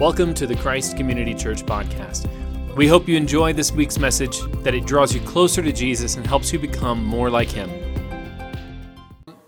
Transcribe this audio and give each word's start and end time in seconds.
Welcome 0.00 0.34
to 0.34 0.46
the 0.48 0.56
Christ 0.56 0.96
Community 0.96 1.32
Church 1.34 1.64
podcast. 1.64 2.26
We 2.74 2.88
hope 2.88 3.06
you 3.06 3.16
enjoy 3.16 3.52
this 3.52 3.70
week's 3.70 3.96
message, 3.96 4.40
that 4.64 4.74
it 4.74 4.86
draws 4.86 5.14
you 5.14 5.20
closer 5.20 5.62
to 5.62 5.70
Jesus 5.70 6.16
and 6.16 6.26
helps 6.26 6.52
you 6.52 6.58
become 6.58 7.04
more 7.04 7.30
like 7.30 7.48
Him. 7.48 7.70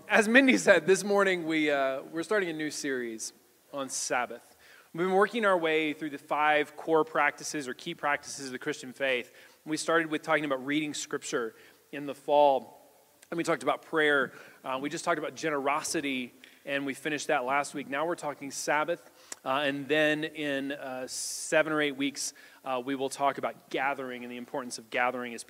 As 0.08 0.28
Mindy 0.28 0.56
said, 0.56 0.86
this 0.86 1.02
morning 1.02 1.46
we, 1.46 1.68
uh, 1.68 2.02
we're 2.12 2.22
starting 2.22 2.48
a 2.48 2.52
new 2.52 2.70
series 2.70 3.32
on 3.72 3.88
Sabbath. 3.88 4.56
We've 4.94 5.08
been 5.08 5.16
working 5.16 5.44
our 5.44 5.58
way 5.58 5.92
through 5.94 6.10
the 6.10 6.18
five 6.18 6.76
core 6.76 7.04
practices 7.04 7.66
or 7.66 7.74
key 7.74 7.96
practices 7.96 8.46
of 8.46 8.52
the 8.52 8.58
Christian 8.60 8.92
faith. 8.92 9.32
We 9.64 9.76
started 9.76 10.12
with 10.12 10.22
talking 10.22 10.44
about 10.44 10.64
reading 10.64 10.94
Scripture 10.94 11.56
in 11.90 12.06
the 12.06 12.14
fall, 12.14 12.86
and 13.32 13.36
we 13.36 13.42
talked 13.42 13.64
about 13.64 13.82
prayer. 13.82 14.30
Uh, 14.64 14.78
we 14.80 14.90
just 14.90 15.04
talked 15.04 15.18
about 15.18 15.34
generosity, 15.34 16.32
and 16.64 16.86
we 16.86 16.94
finished 16.94 17.26
that 17.26 17.44
last 17.44 17.74
week. 17.74 17.90
Now 17.90 18.06
we're 18.06 18.14
talking 18.14 18.52
Sabbath 18.52 19.10
uh, 19.46 19.60
and 19.60 19.86
then 19.86 20.24
in 20.24 20.72
uh, 20.72 21.04
seven 21.06 21.72
or 21.72 21.80
eight 21.80 21.96
weeks, 21.96 22.34
uh, 22.64 22.82
we 22.84 22.96
will 22.96 23.08
talk 23.08 23.38
about 23.38 23.70
gathering 23.70 24.24
and 24.24 24.32
the 24.32 24.36
importance 24.36 24.76
of 24.76 24.90
gathering 24.90 25.34
as 25.34 25.44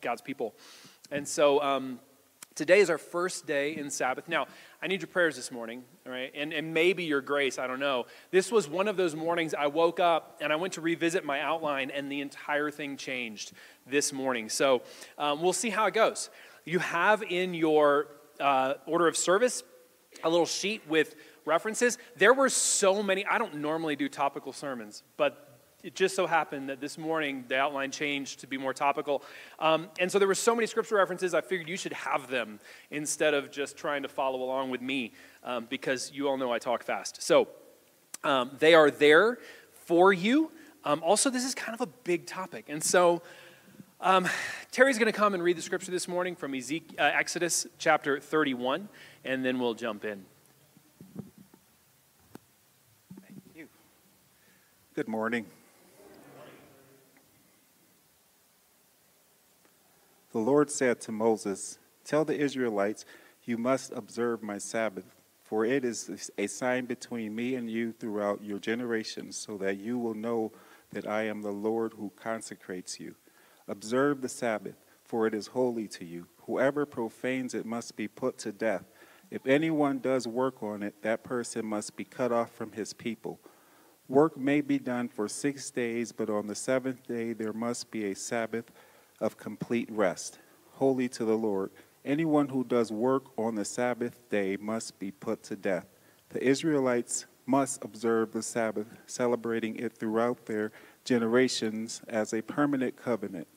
God's 0.00 0.22
people. 0.22 0.54
And 1.10 1.26
so 1.26 1.60
um, 1.60 1.98
today 2.54 2.78
is 2.78 2.88
our 2.88 2.98
first 2.98 3.44
day 3.44 3.74
in 3.76 3.90
Sabbath. 3.90 4.28
Now, 4.28 4.46
I 4.80 4.86
need 4.86 5.00
your 5.00 5.08
prayers 5.08 5.34
this 5.34 5.50
morning, 5.50 5.82
all 6.06 6.12
right? 6.12 6.30
And, 6.36 6.52
and 6.52 6.72
maybe 6.72 7.02
your 7.02 7.20
grace, 7.20 7.58
I 7.58 7.66
don't 7.66 7.80
know. 7.80 8.06
This 8.30 8.52
was 8.52 8.68
one 8.68 8.86
of 8.86 8.96
those 8.96 9.16
mornings 9.16 9.54
I 9.54 9.66
woke 9.66 9.98
up 9.98 10.38
and 10.40 10.52
I 10.52 10.56
went 10.56 10.74
to 10.74 10.80
revisit 10.80 11.24
my 11.24 11.40
outline, 11.40 11.90
and 11.90 12.12
the 12.12 12.20
entire 12.20 12.70
thing 12.70 12.96
changed 12.96 13.54
this 13.88 14.12
morning. 14.12 14.50
So 14.50 14.82
um, 15.18 15.42
we'll 15.42 15.52
see 15.52 15.70
how 15.70 15.86
it 15.86 15.94
goes. 15.94 16.30
You 16.64 16.78
have 16.78 17.24
in 17.24 17.54
your 17.54 18.06
uh, 18.38 18.74
order 18.86 19.08
of 19.08 19.16
service 19.16 19.64
a 20.22 20.30
little 20.30 20.46
sheet 20.46 20.82
with 20.88 21.16
references. 21.44 21.98
There 22.16 22.34
were 22.34 22.48
so 22.48 23.02
many. 23.02 23.24
I 23.26 23.38
don't 23.38 23.56
normally 23.56 23.96
do 23.96 24.08
topical 24.08 24.52
sermons, 24.52 25.02
but 25.16 25.52
it 25.82 25.94
just 25.96 26.14
so 26.14 26.26
happened 26.26 26.68
that 26.68 26.80
this 26.80 26.96
morning 26.96 27.44
the 27.48 27.56
outline 27.56 27.90
changed 27.90 28.40
to 28.40 28.46
be 28.46 28.56
more 28.56 28.72
topical. 28.72 29.22
Um, 29.58 29.88
and 29.98 30.10
so 30.10 30.18
there 30.18 30.28
were 30.28 30.34
so 30.34 30.54
many 30.54 30.66
scripture 30.66 30.96
references, 30.96 31.34
I 31.34 31.40
figured 31.40 31.68
you 31.68 31.76
should 31.76 31.92
have 31.92 32.28
them 32.28 32.60
instead 32.90 33.34
of 33.34 33.50
just 33.50 33.76
trying 33.76 34.02
to 34.02 34.08
follow 34.08 34.42
along 34.42 34.70
with 34.70 34.80
me 34.80 35.12
um, 35.42 35.66
because 35.68 36.12
you 36.14 36.28
all 36.28 36.36
know 36.36 36.52
I 36.52 36.58
talk 36.58 36.84
fast. 36.84 37.20
So 37.20 37.48
um, 38.22 38.52
they 38.58 38.74
are 38.74 38.90
there 38.90 39.38
for 39.72 40.12
you. 40.12 40.52
Um, 40.84 41.02
also, 41.02 41.30
this 41.30 41.44
is 41.44 41.54
kind 41.54 41.74
of 41.74 41.80
a 41.80 41.90
big 42.04 42.26
topic. 42.26 42.66
And 42.68 42.82
so 42.82 43.22
um, 44.00 44.28
Terry's 44.70 44.98
going 44.98 45.12
to 45.12 45.16
come 45.16 45.34
and 45.34 45.42
read 45.42 45.56
the 45.56 45.62
scripture 45.62 45.90
this 45.90 46.08
morning 46.08 46.36
from 46.36 46.54
Ezekiel, 46.54 46.96
uh, 46.98 47.10
Exodus 47.14 47.66
chapter 47.78 48.20
31, 48.20 48.88
and 49.24 49.44
then 49.44 49.58
we'll 49.58 49.74
jump 49.74 50.04
in. 50.04 50.24
Good 54.94 55.08
morning. 55.08 55.46
The 60.32 60.38
Lord 60.38 60.70
said 60.70 61.00
to 61.00 61.12
Moses, 61.12 61.78
Tell 62.04 62.26
the 62.26 62.38
Israelites, 62.38 63.06
you 63.42 63.56
must 63.56 63.90
observe 63.92 64.42
my 64.42 64.58
Sabbath, 64.58 65.14
for 65.42 65.64
it 65.64 65.86
is 65.86 66.30
a 66.36 66.46
sign 66.46 66.84
between 66.84 67.34
me 67.34 67.54
and 67.54 67.70
you 67.70 67.92
throughout 67.92 68.44
your 68.44 68.58
generations, 68.58 69.34
so 69.34 69.56
that 69.56 69.78
you 69.78 69.96
will 69.98 70.12
know 70.12 70.52
that 70.90 71.08
I 71.08 71.22
am 71.22 71.40
the 71.40 71.52
Lord 71.52 71.94
who 71.94 72.12
consecrates 72.14 73.00
you. 73.00 73.14
Observe 73.66 74.20
the 74.20 74.28
Sabbath, 74.28 74.76
for 75.06 75.26
it 75.26 75.32
is 75.32 75.46
holy 75.46 75.88
to 75.88 76.04
you. 76.04 76.26
Whoever 76.44 76.84
profanes 76.84 77.54
it 77.54 77.64
must 77.64 77.96
be 77.96 78.08
put 78.08 78.36
to 78.40 78.52
death. 78.52 78.84
If 79.30 79.46
anyone 79.46 80.00
does 80.00 80.28
work 80.28 80.62
on 80.62 80.82
it, 80.82 81.00
that 81.00 81.24
person 81.24 81.64
must 81.64 81.96
be 81.96 82.04
cut 82.04 82.30
off 82.30 82.50
from 82.50 82.72
his 82.72 82.92
people. 82.92 83.40
Work 84.12 84.36
may 84.36 84.60
be 84.60 84.78
done 84.78 85.08
for 85.08 85.26
six 85.26 85.70
days, 85.70 86.12
but 86.12 86.28
on 86.28 86.46
the 86.46 86.54
seventh 86.54 87.08
day 87.08 87.32
there 87.32 87.54
must 87.54 87.90
be 87.90 88.10
a 88.10 88.14
Sabbath 88.14 88.70
of 89.20 89.38
complete 89.38 89.90
rest, 89.90 90.38
holy 90.72 91.08
to 91.08 91.24
the 91.24 91.34
Lord. 91.34 91.70
Anyone 92.04 92.48
who 92.48 92.62
does 92.62 92.92
work 92.92 93.24
on 93.38 93.54
the 93.54 93.64
Sabbath 93.64 94.28
day 94.28 94.58
must 94.60 94.98
be 94.98 95.12
put 95.12 95.42
to 95.44 95.56
death. 95.56 95.86
The 96.28 96.46
Israelites 96.46 97.24
must 97.46 97.82
observe 97.82 98.32
the 98.32 98.42
Sabbath, 98.42 98.98
celebrating 99.06 99.76
it 99.76 99.96
throughout 99.96 100.44
their 100.44 100.72
generations 101.06 102.02
as 102.06 102.34
a 102.34 102.42
permanent 102.42 102.96
covenant. 102.96 103.48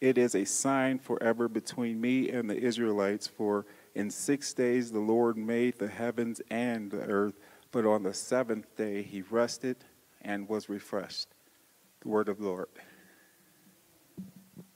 It 0.00 0.16
is 0.16 0.34
a 0.34 0.46
sign 0.46 0.98
forever 0.98 1.46
between 1.46 2.00
me 2.00 2.30
and 2.30 2.48
the 2.48 2.56
Israelites, 2.56 3.26
for 3.26 3.66
in 3.94 4.08
six 4.08 4.54
days 4.54 4.92
the 4.92 4.98
Lord 4.98 5.36
made 5.36 5.78
the 5.78 5.88
heavens 5.88 6.40
and 6.50 6.90
the 6.90 7.02
earth, 7.02 7.34
but 7.70 7.84
on 7.84 8.02
the 8.02 8.14
seventh 8.14 8.74
day 8.76 9.02
he 9.02 9.20
rested 9.20 9.76
and 10.22 10.48
was 10.48 10.68
refreshed. 10.68 11.28
The 12.00 12.08
word 12.08 12.28
of 12.28 12.38
the 12.38 12.44
Lord. 12.44 12.68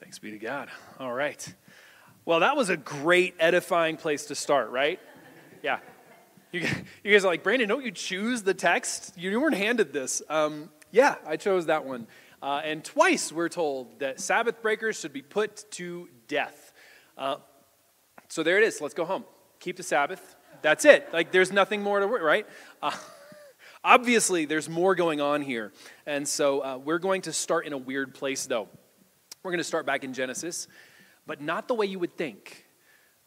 Thanks 0.00 0.18
be 0.18 0.30
to 0.30 0.38
God. 0.38 0.68
All 1.00 1.12
right. 1.12 1.54
Well, 2.24 2.40
that 2.40 2.56
was 2.56 2.68
a 2.70 2.76
great 2.76 3.34
edifying 3.38 3.96
place 3.96 4.26
to 4.26 4.34
start, 4.34 4.70
right? 4.70 5.00
Yeah. 5.62 5.78
You, 6.52 6.60
you 7.02 7.12
guys 7.12 7.24
are 7.24 7.28
like, 7.28 7.42
Brandon, 7.42 7.68
don't 7.68 7.84
you 7.84 7.90
choose 7.90 8.42
the 8.42 8.54
text? 8.54 9.18
You 9.18 9.40
weren't 9.40 9.56
handed 9.56 9.92
this. 9.92 10.22
Um, 10.28 10.70
yeah, 10.90 11.16
I 11.26 11.36
chose 11.36 11.66
that 11.66 11.84
one. 11.84 12.06
Uh, 12.42 12.60
and 12.64 12.84
twice 12.84 13.32
we're 13.32 13.48
told 13.48 13.98
that 14.00 14.20
Sabbath 14.20 14.62
breakers 14.62 15.00
should 15.00 15.12
be 15.12 15.22
put 15.22 15.70
to 15.72 16.08
death. 16.28 16.72
Uh, 17.16 17.36
so 18.28 18.42
there 18.42 18.58
it 18.58 18.64
is. 18.64 18.80
Let's 18.80 18.94
go 18.94 19.04
home. 19.04 19.24
Keep 19.60 19.76
the 19.76 19.82
Sabbath. 19.82 20.36
That's 20.62 20.84
it. 20.84 21.08
Like, 21.12 21.32
there's 21.32 21.52
nothing 21.52 21.82
more 21.82 22.00
to 22.00 22.06
worry, 22.06 22.22
right? 22.22 22.46
Uh, 22.82 22.92
Obviously, 23.84 24.46
there's 24.46 24.68
more 24.68 24.94
going 24.94 25.20
on 25.20 25.42
here. 25.42 25.70
And 26.06 26.26
so 26.26 26.60
uh, 26.60 26.78
we're 26.78 26.98
going 26.98 27.20
to 27.22 27.34
start 27.34 27.66
in 27.66 27.74
a 27.74 27.78
weird 27.78 28.14
place, 28.14 28.46
though. 28.46 28.66
We're 29.42 29.50
going 29.50 29.58
to 29.58 29.64
start 29.64 29.84
back 29.84 30.04
in 30.04 30.14
Genesis, 30.14 30.68
but 31.26 31.42
not 31.42 31.68
the 31.68 31.74
way 31.74 31.84
you 31.84 31.98
would 31.98 32.16
think. 32.16 32.64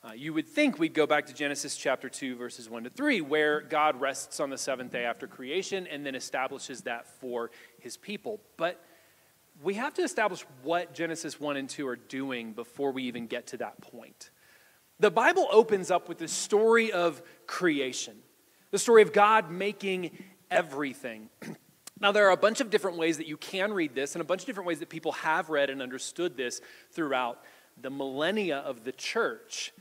Uh, 0.03 0.13
you 0.13 0.34
would 0.34 0.47
think 0.47 0.79
we'd 0.79 0.96
go 0.96 1.06
back 1.06 1.28
to 1.28 1.34
Genesis 1.34 1.78
chapter 1.78 2.09
2, 2.09 2.35
verses 2.38 2.72
1 2.72 2.85
to 2.85 2.90
3, 2.90 3.22
where 3.22 3.62
God 3.62 4.01
rests 4.01 4.40
on 4.40 4.50
the 4.50 4.57
seventh 4.57 4.91
day 4.91 5.06
after 5.06 5.28
creation 5.28 5.85
and 5.85 6.03
then 6.03 6.16
establishes 6.16 6.81
that 6.84 7.06
for 7.19 7.51
his 7.79 7.96
people. 7.96 8.40
But 8.57 8.84
we 9.62 9.75
have 9.75 9.94
to 9.96 10.01
establish 10.01 10.44
what 10.63 10.91
Genesis 10.91 11.40
1 11.40 11.57
and 11.57 11.69
2 11.69 11.88
are 11.88 11.96
doing 11.96 12.53
before 12.53 12.91
we 12.91 13.03
even 13.03 13.28
get 13.28 13.46
to 13.47 13.57
that 13.57 13.79
point. 13.81 14.31
The 15.00 15.12
Bible 15.12 15.47
opens 15.51 15.91
up 15.91 16.09
with 16.09 16.17
the 16.17 16.28
story 16.28 16.91
of 16.91 17.22
creation, 17.46 18.16
the 18.72 18.79
story 18.79 19.03
of 19.03 19.13
God 19.13 19.51
making 19.51 20.17
everything. 20.52 21.30
Now, 22.00 22.12
there 22.12 22.28
are 22.28 22.31
a 22.31 22.38
bunch 22.38 22.62
of 22.62 22.69
different 22.69 22.97
ways 22.97 23.18
that 23.18 23.28
you 23.28 23.38
can 23.38 23.74
read 23.74 23.96
this, 23.96 24.13
and 24.13 24.22
a 24.22 24.24
bunch 24.24 24.41
of 24.41 24.46
different 24.46 24.68
ways 24.68 24.80
that 24.80 24.90
people 24.90 25.13
have 25.13 25.50
read 25.50 25.72
and 25.72 25.81
understood 25.81 26.38
this 26.38 26.62
throughout 26.91 27.40
the 27.81 27.90
millennia 27.90 28.58
of 28.58 28.84
the 28.84 28.91
church. 28.91 29.74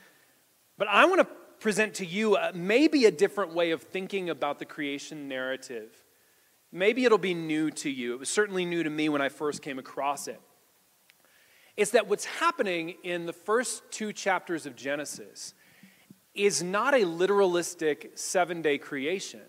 But 0.78 0.88
I 0.88 1.04
want 1.04 1.20
to 1.20 1.26
present 1.60 1.94
to 1.94 2.06
you 2.06 2.36
uh, 2.36 2.52
maybe 2.54 3.04
a 3.04 3.10
different 3.10 3.54
way 3.54 3.70
of 3.70 3.82
thinking 3.82 4.30
about 4.30 4.58
the 4.58 4.64
creation 4.64 5.28
narrative. 5.28 5.90
Maybe 6.72 7.04
it'll 7.04 7.18
be 7.18 7.34
new 7.34 7.70
to 7.72 7.90
you. 7.90 8.14
It 8.14 8.18
was 8.18 8.28
certainly 8.28 8.64
new 8.64 8.82
to 8.82 8.90
me 8.90 9.08
when 9.08 9.22
I 9.22 9.28
first 9.28 9.62
came 9.62 9.78
across 9.78 10.28
it. 10.28 10.40
It's 11.76 11.90
that 11.90 12.08
what's 12.08 12.24
happening 12.24 12.94
in 13.02 13.26
the 13.26 13.32
first 13.32 13.82
two 13.90 14.12
chapters 14.12 14.64
of 14.64 14.76
Genesis 14.76 15.54
is 16.34 16.62
not 16.62 16.94
a 16.94 17.04
literalistic 17.04 18.18
seven 18.18 18.62
day 18.62 18.78
creation 18.78 19.42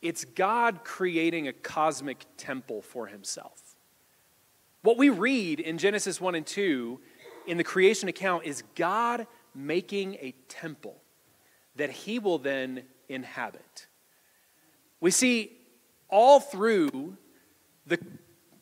it's 0.00 0.24
God 0.24 0.84
creating 0.84 1.48
a 1.48 1.52
cosmic 1.52 2.24
temple 2.36 2.82
for 2.82 3.06
himself. 3.06 3.76
What 4.82 4.96
we 4.96 5.08
read 5.08 5.60
in 5.60 5.78
Genesis 5.78 6.20
1 6.20 6.34
and 6.34 6.46
2 6.46 7.00
in 7.46 7.56
the 7.56 7.64
creation 7.64 8.08
account 8.08 8.44
is 8.44 8.62
God 8.74 9.26
making 9.54 10.14
a 10.16 10.34
temple 10.48 10.96
that 11.76 11.90
he 11.90 12.18
will 12.18 12.38
then 12.38 12.82
inhabit. 13.08 13.86
We 15.00 15.10
see 15.10 15.52
all 16.08 16.40
through 16.40 17.16
the 17.86 17.98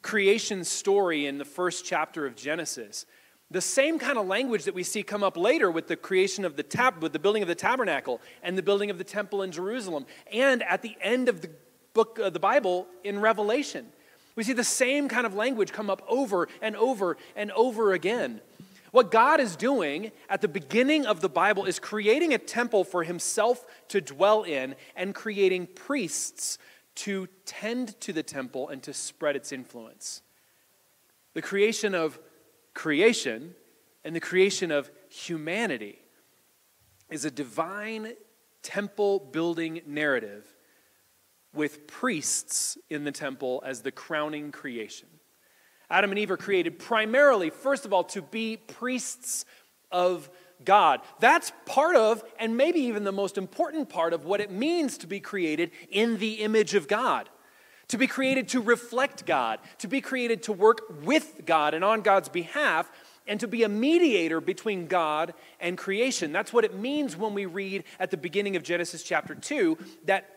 creation 0.02 0.64
story 0.64 1.26
in 1.26 1.38
the 1.38 1.44
first 1.44 1.84
chapter 1.84 2.26
of 2.26 2.36
Genesis 2.36 3.06
the 3.50 3.60
same 3.60 3.98
kind 3.98 4.18
of 4.18 4.26
language 4.26 4.64
that 4.64 4.74
we 4.74 4.82
see 4.82 5.02
come 5.02 5.22
up 5.22 5.36
later 5.36 5.70
with 5.70 5.86
the 5.86 5.96
creation 5.96 6.44
of 6.44 6.56
the 6.56 6.62
tab, 6.62 7.02
with 7.02 7.12
the 7.12 7.18
building 7.18 7.42
of 7.42 7.48
the 7.48 7.54
tabernacle 7.54 8.20
and 8.42 8.58
the 8.58 8.62
building 8.62 8.90
of 8.90 8.98
the 8.98 9.04
temple 9.04 9.42
in 9.42 9.52
Jerusalem, 9.52 10.06
and 10.32 10.62
at 10.64 10.82
the 10.82 10.96
end 11.00 11.28
of 11.28 11.40
the 11.40 11.50
book 11.94 12.18
of 12.18 12.32
the 12.32 12.40
Bible 12.40 12.86
in 13.04 13.20
Revelation. 13.20 13.86
We 14.34 14.42
see 14.42 14.52
the 14.52 14.64
same 14.64 15.08
kind 15.08 15.26
of 15.26 15.34
language 15.34 15.72
come 15.72 15.88
up 15.88 16.02
over 16.08 16.48
and 16.60 16.76
over 16.76 17.16
and 17.34 17.50
over 17.52 17.92
again. 17.92 18.40
What 18.90 19.10
God 19.10 19.40
is 19.40 19.56
doing 19.56 20.12
at 20.28 20.40
the 20.40 20.48
beginning 20.48 21.06
of 21.06 21.20
the 21.20 21.28
Bible 21.28 21.64
is 21.64 21.78
creating 21.78 22.34
a 22.34 22.38
temple 22.38 22.84
for 22.84 23.04
himself 23.04 23.64
to 23.88 24.00
dwell 24.00 24.42
in 24.42 24.74
and 24.94 25.14
creating 25.14 25.68
priests 25.68 26.58
to 26.96 27.28
tend 27.44 27.98
to 28.00 28.12
the 28.12 28.22
temple 28.22 28.68
and 28.68 28.82
to 28.82 28.92
spread 28.92 29.36
its 29.36 29.52
influence. 29.52 30.22
The 31.34 31.42
creation 31.42 31.94
of 31.94 32.18
creation 32.76 33.54
and 34.04 34.14
the 34.14 34.20
creation 34.20 34.70
of 34.70 34.88
humanity 35.08 35.98
is 37.10 37.24
a 37.24 37.30
divine 37.30 38.12
temple 38.62 39.18
building 39.18 39.80
narrative 39.86 40.46
with 41.52 41.86
priests 41.86 42.76
in 42.90 43.02
the 43.02 43.10
temple 43.10 43.62
as 43.66 43.80
the 43.80 43.90
crowning 43.90 44.52
creation. 44.52 45.08
Adam 45.88 46.10
and 46.10 46.18
Eve 46.18 46.30
are 46.30 46.36
created 46.36 46.78
primarily, 46.78 47.48
first 47.48 47.86
of 47.86 47.92
all, 47.92 48.04
to 48.04 48.20
be 48.20 48.56
priests 48.56 49.44
of 49.90 50.28
God. 50.64 51.00
That's 51.18 51.52
part 51.64 51.96
of, 51.96 52.22
and 52.38 52.56
maybe 52.56 52.80
even 52.80 53.04
the 53.04 53.12
most 53.12 53.38
important 53.38 53.88
part 53.88 54.12
of 54.12 54.24
what 54.24 54.40
it 54.40 54.50
means 54.50 54.98
to 54.98 55.06
be 55.06 55.20
created 55.20 55.70
in 55.90 56.18
the 56.18 56.34
image 56.34 56.74
of 56.74 56.88
God. 56.88 57.28
To 57.88 57.98
be 57.98 58.06
created 58.06 58.48
to 58.48 58.60
reflect 58.60 59.26
God, 59.26 59.60
to 59.78 59.88
be 59.88 60.00
created 60.00 60.42
to 60.44 60.52
work 60.52 60.82
with 61.04 61.42
God 61.46 61.72
and 61.72 61.84
on 61.84 62.02
God's 62.02 62.28
behalf, 62.28 62.90
and 63.26 63.40
to 63.40 63.48
be 63.48 63.62
a 63.62 63.68
mediator 63.68 64.40
between 64.40 64.86
God 64.86 65.34
and 65.60 65.76
creation. 65.76 66.32
That's 66.32 66.52
what 66.52 66.64
it 66.64 66.74
means 66.74 67.16
when 67.16 67.34
we 67.34 67.46
read 67.46 67.84
at 67.98 68.10
the 68.10 68.16
beginning 68.16 68.56
of 68.56 68.62
Genesis 68.62 69.02
chapter 69.02 69.34
2 69.34 69.78
that 70.04 70.30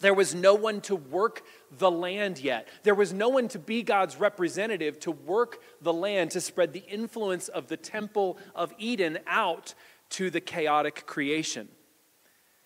there 0.00 0.14
was 0.14 0.34
no 0.34 0.54
one 0.54 0.80
to 0.82 0.96
work 0.96 1.42
the 1.70 1.90
land 1.90 2.38
yet. 2.40 2.66
There 2.82 2.94
was 2.94 3.12
no 3.12 3.28
one 3.28 3.48
to 3.48 3.58
be 3.58 3.82
God's 3.82 4.16
representative 4.16 4.98
to 5.00 5.10
work 5.10 5.60
the 5.82 5.92
land, 5.92 6.30
to 6.32 6.40
spread 6.40 6.72
the 6.72 6.84
influence 6.88 7.48
of 7.48 7.68
the 7.68 7.76
Temple 7.76 8.38
of 8.54 8.72
Eden 8.78 9.18
out 9.26 9.74
to 10.10 10.30
the 10.30 10.40
chaotic 10.40 11.06
creation. 11.06 11.68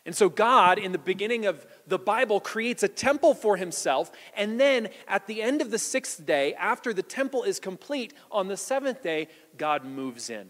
And 0.07 0.15
so, 0.15 0.29
God, 0.29 0.79
in 0.79 0.93
the 0.93 0.99
beginning 0.99 1.47
of 1.47 1.67
the 1.87 1.99
Bible, 1.99 2.39
creates 2.39 2.83
a 2.83 2.89
temple 2.89 3.35
for 3.35 3.57
himself. 3.57 4.11
And 4.37 4.61
then, 4.61 4.91
at 5.09 5.27
the 5.27 5.41
end 5.41 5.63
of 5.63 5.71
the 5.71 5.79
sixth 5.79 6.27
day, 6.27 6.55
after 6.55 6.93
the 6.93 7.03
temple 7.03 7.43
is 7.43 7.59
complete, 7.59 8.13
on 8.31 8.49
the 8.49 8.57
seventh 8.57 9.03
day, 9.03 9.29
God 9.57 9.85
moves 9.85 10.29
in. 10.29 10.49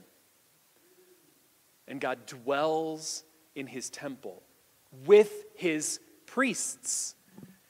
And 1.86 2.00
God 2.00 2.26
dwells 2.26 3.22
in 3.54 3.68
his 3.68 3.90
temple 3.90 4.42
with 5.06 5.44
his 5.54 6.00
priests. 6.26 7.14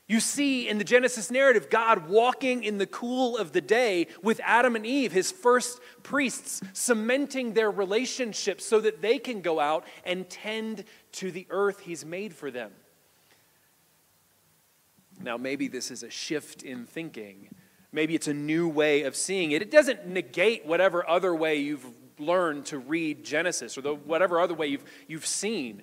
You 0.06 0.20
see 0.20 0.68
in 0.68 0.76
the 0.76 0.84
Genesis 0.84 1.30
narrative 1.30 1.70
God 1.70 2.08
walking 2.08 2.62
in 2.62 2.76
the 2.76 2.86
cool 2.86 3.38
of 3.38 3.52
the 3.52 3.62
day 3.62 4.08
with 4.22 4.38
Adam 4.44 4.76
and 4.76 4.84
Eve, 4.84 5.12
his 5.12 5.32
first 5.32 5.80
priests, 6.02 6.60
cementing 6.74 7.54
their 7.54 7.70
relationship 7.70 8.60
so 8.60 8.80
that 8.80 9.00
they 9.00 9.18
can 9.18 9.40
go 9.40 9.60
out 9.60 9.86
and 10.04 10.28
tend 10.28 10.84
to 11.12 11.30
the 11.30 11.46
earth 11.48 11.80
he's 11.80 12.04
made 12.04 12.34
for 12.34 12.50
them. 12.50 12.72
Now, 15.22 15.38
maybe 15.38 15.68
this 15.68 15.90
is 15.90 16.02
a 16.02 16.10
shift 16.10 16.62
in 16.62 16.84
thinking. 16.84 17.48
Maybe 17.90 18.14
it's 18.14 18.28
a 18.28 18.34
new 18.34 18.68
way 18.68 19.04
of 19.04 19.16
seeing 19.16 19.52
it. 19.52 19.62
It 19.62 19.70
doesn't 19.70 20.06
negate 20.06 20.66
whatever 20.66 21.08
other 21.08 21.34
way 21.34 21.56
you've 21.56 21.86
learned 22.18 22.66
to 22.66 22.78
read 22.78 23.24
Genesis 23.24 23.78
or 23.78 23.80
the, 23.80 23.94
whatever 23.94 24.38
other 24.38 24.54
way 24.54 24.66
you've, 24.66 24.84
you've 25.08 25.26
seen. 25.26 25.82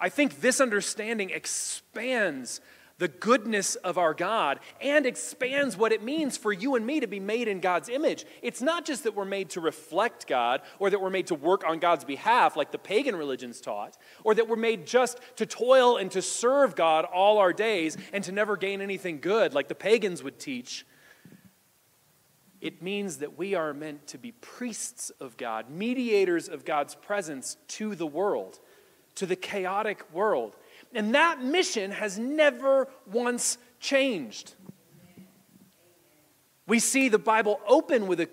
I 0.00 0.08
think 0.08 0.40
this 0.40 0.60
understanding 0.60 1.30
expands 1.30 2.60
the 2.98 3.08
goodness 3.08 3.76
of 3.76 3.96
our 3.96 4.12
God 4.12 4.58
and 4.80 5.06
expands 5.06 5.76
what 5.76 5.92
it 5.92 6.02
means 6.02 6.36
for 6.36 6.52
you 6.52 6.74
and 6.74 6.84
me 6.84 7.00
to 7.00 7.06
be 7.06 7.20
made 7.20 7.48
in 7.48 7.60
God's 7.60 7.88
image. 7.88 8.26
It's 8.42 8.60
not 8.60 8.84
just 8.84 9.04
that 9.04 9.14
we're 9.14 9.24
made 9.24 9.50
to 9.50 9.60
reflect 9.60 10.26
God 10.26 10.62
or 10.78 10.90
that 10.90 11.00
we're 11.00 11.10
made 11.10 11.28
to 11.28 11.34
work 11.34 11.64
on 11.64 11.78
God's 11.78 12.04
behalf, 12.04 12.56
like 12.56 12.72
the 12.72 12.78
pagan 12.78 13.16
religions 13.16 13.60
taught, 13.60 13.96
or 14.24 14.34
that 14.34 14.48
we're 14.48 14.56
made 14.56 14.86
just 14.86 15.20
to 15.36 15.46
toil 15.46 15.96
and 15.96 16.10
to 16.10 16.20
serve 16.20 16.74
God 16.74 17.04
all 17.04 17.38
our 17.38 17.52
days 17.52 17.96
and 18.12 18.22
to 18.24 18.32
never 18.32 18.56
gain 18.56 18.80
anything 18.80 19.20
good, 19.20 19.54
like 19.54 19.68
the 19.68 19.74
pagans 19.74 20.22
would 20.22 20.38
teach. 20.38 20.84
It 22.60 22.82
means 22.82 23.18
that 23.18 23.38
we 23.38 23.54
are 23.54 23.72
meant 23.72 24.08
to 24.08 24.18
be 24.18 24.32
priests 24.32 25.10
of 25.20 25.36
God, 25.36 25.70
mediators 25.70 26.48
of 26.48 26.64
God's 26.64 26.96
presence 26.96 27.56
to 27.68 27.94
the 27.94 28.06
world 28.06 28.58
to 29.18 29.26
the 29.26 29.34
chaotic 29.34 30.04
world. 30.12 30.54
And 30.94 31.14
that 31.14 31.42
mission 31.42 31.90
has 31.90 32.18
never 32.18 32.88
once 33.06 33.58
changed. 33.80 34.54
We 36.66 36.78
see 36.78 37.08
the 37.08 37.18
Bible 37.18 37.60
open 37.66 38.06
with 38.06 38.20
a 38.20 38.28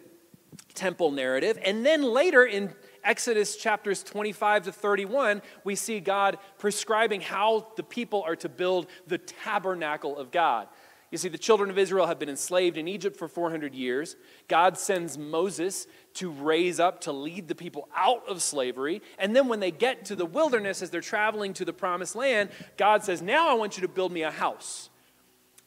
temple 0.74 1.12
narrative, 1.12 1.58
and 1.64 1.86
then 1.86 2.04
later 2.04 2.44
in 2.46 2.74
Exodus 3.04 3.56
chapters 3.56 4.04
25 4.04 4.64
to 4.64 4.72
31, 4.72 5.42
we 5.64 5.76
see 5.76 6.00
God 6.00 6.38
prescribing 6.58 7.22
how 7.22 7.68
the 7.78 7.84
people 7.84 8.24
are 8.24 8.36
to 8.38 8.50
build 8.50 8.88
the 9.08 9.18
tabernacle 9.20 10.18
of 10.18 10.32
God. 10.32 10.68
You 11.12 11.18
see, 11.18 11.30
the 11.30 11.38
children 11.38 11.70
of 11.70 11.78
Israel 11.78 12.08
have 12.08 12.20
been 12.20 12.30
enslaved 12.30 12.78
in 12.78 12.88
Egypt 12.88 13.16
for 13.16 13.28
400 13.28 13.76
years. 13.76 14.16
God 14.48 14.78
sends 14.78 15.18
Moses 15.18 15.88
to 16.16 16.32
raise 16.32 16.80
up, 16.80 17.02
to 17.02 17.12
lead 17.12 17.48
the 17.48 17.56
people 17.56 17.88
out 17.96 18.28
of 18.28 18.42
slavery. 18.42 19.02
And 19.20 19.36
then 19.36 19.48
when 19.48 19.60
they 19.60 19.72
get 19.72 20.06
to 20.06 20.16
the 20.16 20.26
wilderness, 20.26 20.82
as 20.82 20.90
they're 20.90 21.02
traveling 21.02 21.54
to 21.54 21.66
the 21.66 21.74
promised 21.74 22.16
land, 22.16 22.50
God 22.76 23.04
says, 23.04 23.22
Now 23.22 23.50
I 23.50 23.54
want 23.54 23.78
you 23.78 23.82
to 23.82 23.88
build 23.88 24.12
me 24.12 24.24
a 24.24 24.32
house, 24.32 24.90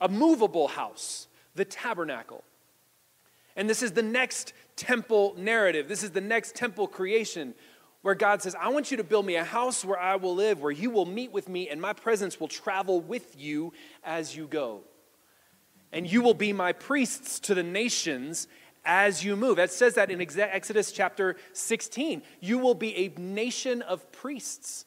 a 0.01 0.09
movable 0.09 0.69
house, 0.69 1.29
the 1.55 1.65
tabernacle. 1.65 2.43
And 3.55 3.71
this 3.71 3.83
is 3.83 3.93
the 3.93 4.03
next 4.03 4.53
temple 4.77 5.35
narrative. 5.37 5.89
This 5.89 6.03
is 6.03 6.11
the 6.11 6.21
next 6.21 6.57
temple 6.57 6.89
creation 6.89 7.55
where 8.03 8.15
God 8.15 8.43
says, 8.43 8.55
I 8.55 8.69
want 8.69 8.91
you 8.91 8.97
to 8.97 9.05
build 9.05 9.27
me 9.27 9.37
a 9.37 9.45
house 9.45 9.85
where 9.85 9.99
I 9.99 10.17
will 10.17 10.35
live, 10.35 10.61
where 10.61 10.71
you 10.73 10.91
will 10.91 11.07
meet 11.07 11.33
with 11.33 11.49
me, 11.49 11.69
and 11.69 11.81
my 11.81 11.93
presence 11.93 12.39
will 12.39 12.49
travel 12.49 13.01
with 13.01 13.39
you 13.39 13.73
as 14.05 14.37
you 14.37 14.47
go 14.47 14.83
and 15.93 16.11
you 16.11 16.23
will 16.23 16.35
be 16.35 16.53
my 16.53 16.73
priests 16.73 17.41
to 17.41 17.55
the 17.55 17.63
nations 17.63 18.49
as 18.85 19.25
you 19.25 19.37
move. 19.37 19.59
It 19.59 19.71
says 19.71 19.95
that 19.95 20.11
in 20.11 20.21
Exodus 20.21 20.93
chapter 20.93 21.37
16. 21.53 22.23
You 22.41 22.59
will 22.59 22.75
be 22.75 22.97
a 22.97 23.21
nation 23.21 23.83
of 23.83 24.11
priests, 24.13 24.87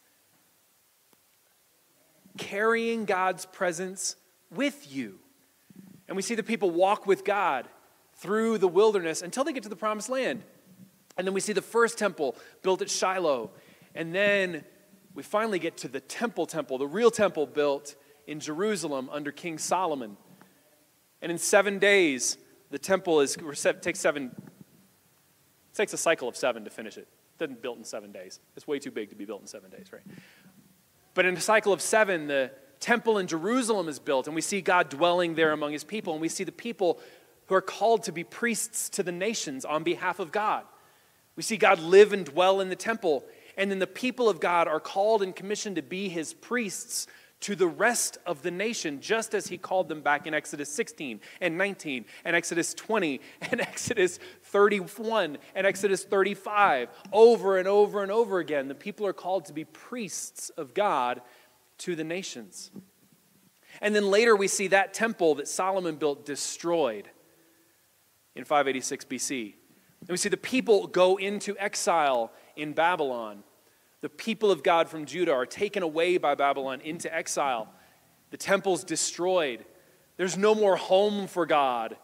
carrying 2.37 3.05
God's 3.05 3.45
presence 3.45 4.15
with 4.49 4.91
you. 4.91 5.19
And 6.07 6.15
we 6.15 6.21
see 6.21 6.35
the 6.35 6.43
people 6.43 6.71
walk 6.71 7.05
with 7.05 7.23
God 7.23 7.67
through 8.15 8.57
the 8.57 8.67
wilderness 8.67 9.21
until 9.21 9.43
they 9.43 9.53
get 9.53 9.63
to 9.63 9.69
the 9.69 9.75
promised 9.75 10.09
land. 10.09 10.43
And 11.17 11.27
then 11.27 11.33
we 11.33 11.39
see 11.39 11.53
the 11.53 11.61
first 11.61 11.97
temple 11.97 12.35
built 12.61 12.81
at 12.81 12.89
Shiloh. 12.89 13.51
And 13.95 14.13
then 14.13 14.63
we 15.13 15.23
finally 15.23 15.59
get 15.59 15.77
to 15.77 15.87
the 15.87 15.99
temple 15.99 16.45
temple, 16.45 16.77
the 16.77 16.87
real 16.87 17.11
temple 17.11 17.45
built 17.45 17.95
in 18.27 18.39
Jerusalem 18.39 19.09
under 19.11 19.31
King 19.31 19.57
Solomon. 19.57 20.17
And 21.21 21.31
in 21.31 21.37
seven 21.37 21.79
days, 21.79 22.37
the 22.69 22.79
temple 22.79 23.21
is 23.21 23.37
takes 23.81 23.99
seven. 23.99 24.31
It 24.35 25.75
takes 25.75 25.93
a 25.93 25.97
cycle 25.97 26.27
of 26.27 26.35
seven 26.35 26.63
to 26.63 26.69
finish 26.69 26.97
it. 26.97 27.01
It 27.01 27.37
doesn't 27.37 27.61
built 27.61 27.77
in 27.77 27.83
seven 27.83 28.11
days. 28.11 28.39
It's 28.55 28.67
way 28.67 28.79
too 28.79 28.91
big 28.91 29.09
to 29.09 29.15
be 29.15 29.25
built 29.25 29.41
in 29.41 29.47
seven 29.47 29.69
days, 29.69 29.91
right? 29.93 30.01
But 31.13 31.25
in 31.25 31.35
a 31.35 31.41
cycle 31.41 31.73
of 31.73 31.81
seven, 31.81 32.27
the 32.27 32.51
temple 32.79 33.17
in 33.17 33.27
Jerusalem 33.27 33.87
is 33.87 33.99
built, 33.99 34.27
and 34.27 34.35
we 34.35 34.41
see 34.41 34.61
God 34.61 34.89
dwelling 34.89 35.35
there 35.35 35.51
among 35.51 35.71
his 35.71 35.83
people, 35.83 36.13
and 36.13 36.21
we 36.21 36.29
see 36.29 36.43
the 36.43 36.51
people 36.51 36.99
who 37.47 37.55
are 37.55 37.61
called 37.61 38.03
to 38.03 38.11
be 38.11 38.23
priests 38.23 38.89
to 38.89 39.03
the 39.03 39.11
nations 39.11 39.65
on 39.65 39.83
behalf 39.83 40.19
of 40.19 40.31
God. 40.31 40.63
We 41.35 41.43
see 41.43 41.57
God 41.57 41.79
live 41.79 42.13
and 42.13 42.25
dwell 42.25 42.61
in 42.61 42.69
the 42.69 42.75
temple, 42.75 43.25
and 43.57 43.69
then 43.69 43.79
the 43.79 43.87
people 43.87 44.29
of 44.29 44.39
God 44.39 44.67
are 44.67 44.79
called 44.79 45.21
and 45.21 45.35
commissioned 45.35 45.75
to 45.75 45.81
be 45.81 46.09
his 46.09 46.33
priests 46.33 47.07
to 47.41 47.55
the 47.55 47.67
rest 47.67 48.17
of 48.25 48.43
the 48.43 48.51
nation, 48.51 49.01
just 49.01 49.33
as 49.33 49.47
he 49.47 49.57
called 49.57 49.89
them 49.89 50.01
back 50.01 50.27
in 50.27 50.33
Exodus 50.33 50.69
16 50.69 51.19
and 51.41 51.57
19 51.57 52.05
and 52.23 52.35
Exodus 52.35 52.73
20 52.73 53.19
and 53.51 53.61
Exodus 53.61 54.19
31 54.43 55.37
and 55.55 55.67
Exodus 55.67 56.03
35. 56.03 56.89
Over 57.11 57.57
and 57.57 57.67
over 57.67 58.03
and 58.03 58.11
over 58.11 58.39
again, 58.39 58.67
the 58.67 58.75
people 58.75 59.05
are 59.05 59.13
called 59.13 59.45
to 59.45 59.53
be 59.53 59.65
priests 59.65 60.49
of 60.51 60.73
God 60.73 61.21
to 61.79 61.95
the 61.95 62.03
nations. 62.03 62.71
And 63.81 63.95
then 63.95 64.09
later 64.09 64.35
we 64.35 64.47
see 64.47 64.67
that 64.67 64.93
temple 64.93 65.35
that 65.35 65.47
Solomon 65.47 65.95
built 65.95 66.25
destroyed 66.25 67.09
in 68.35 68.43
586 68.43 69.05
BC. 69.05 69.53
And 70.01 70.09
we 70.09 70.17
see 70.17 70.29
the 70.29 70.37
people 70.37 70.87
go 70.87 71.17
into 71.17 71.55
exile 71.57 72.31
in 72.55 72.73
Babylon 72.73 73.43
the 74.01 74.09
people 74.09 74.51
of 74.51 74.63
God 74.63 74.89
from 74.89 75.05
Judah 75.05 75.33
are 75.33 75.45
taken 75.45 75.83
away 75.83 76.17
by 76.17 76.35
Babylon 76.35 76.81
into 76.81 77.13
exile. 77.13 77.69
The 78.31 78.37
temple's 78.37 78.83
destroyed. 78.83 79.63
There's 80.17 80.37
no 80.37 80.55
more 80.55 80.75
home 80.75 81.27
for 81.27 81.45
God 81.45 81.95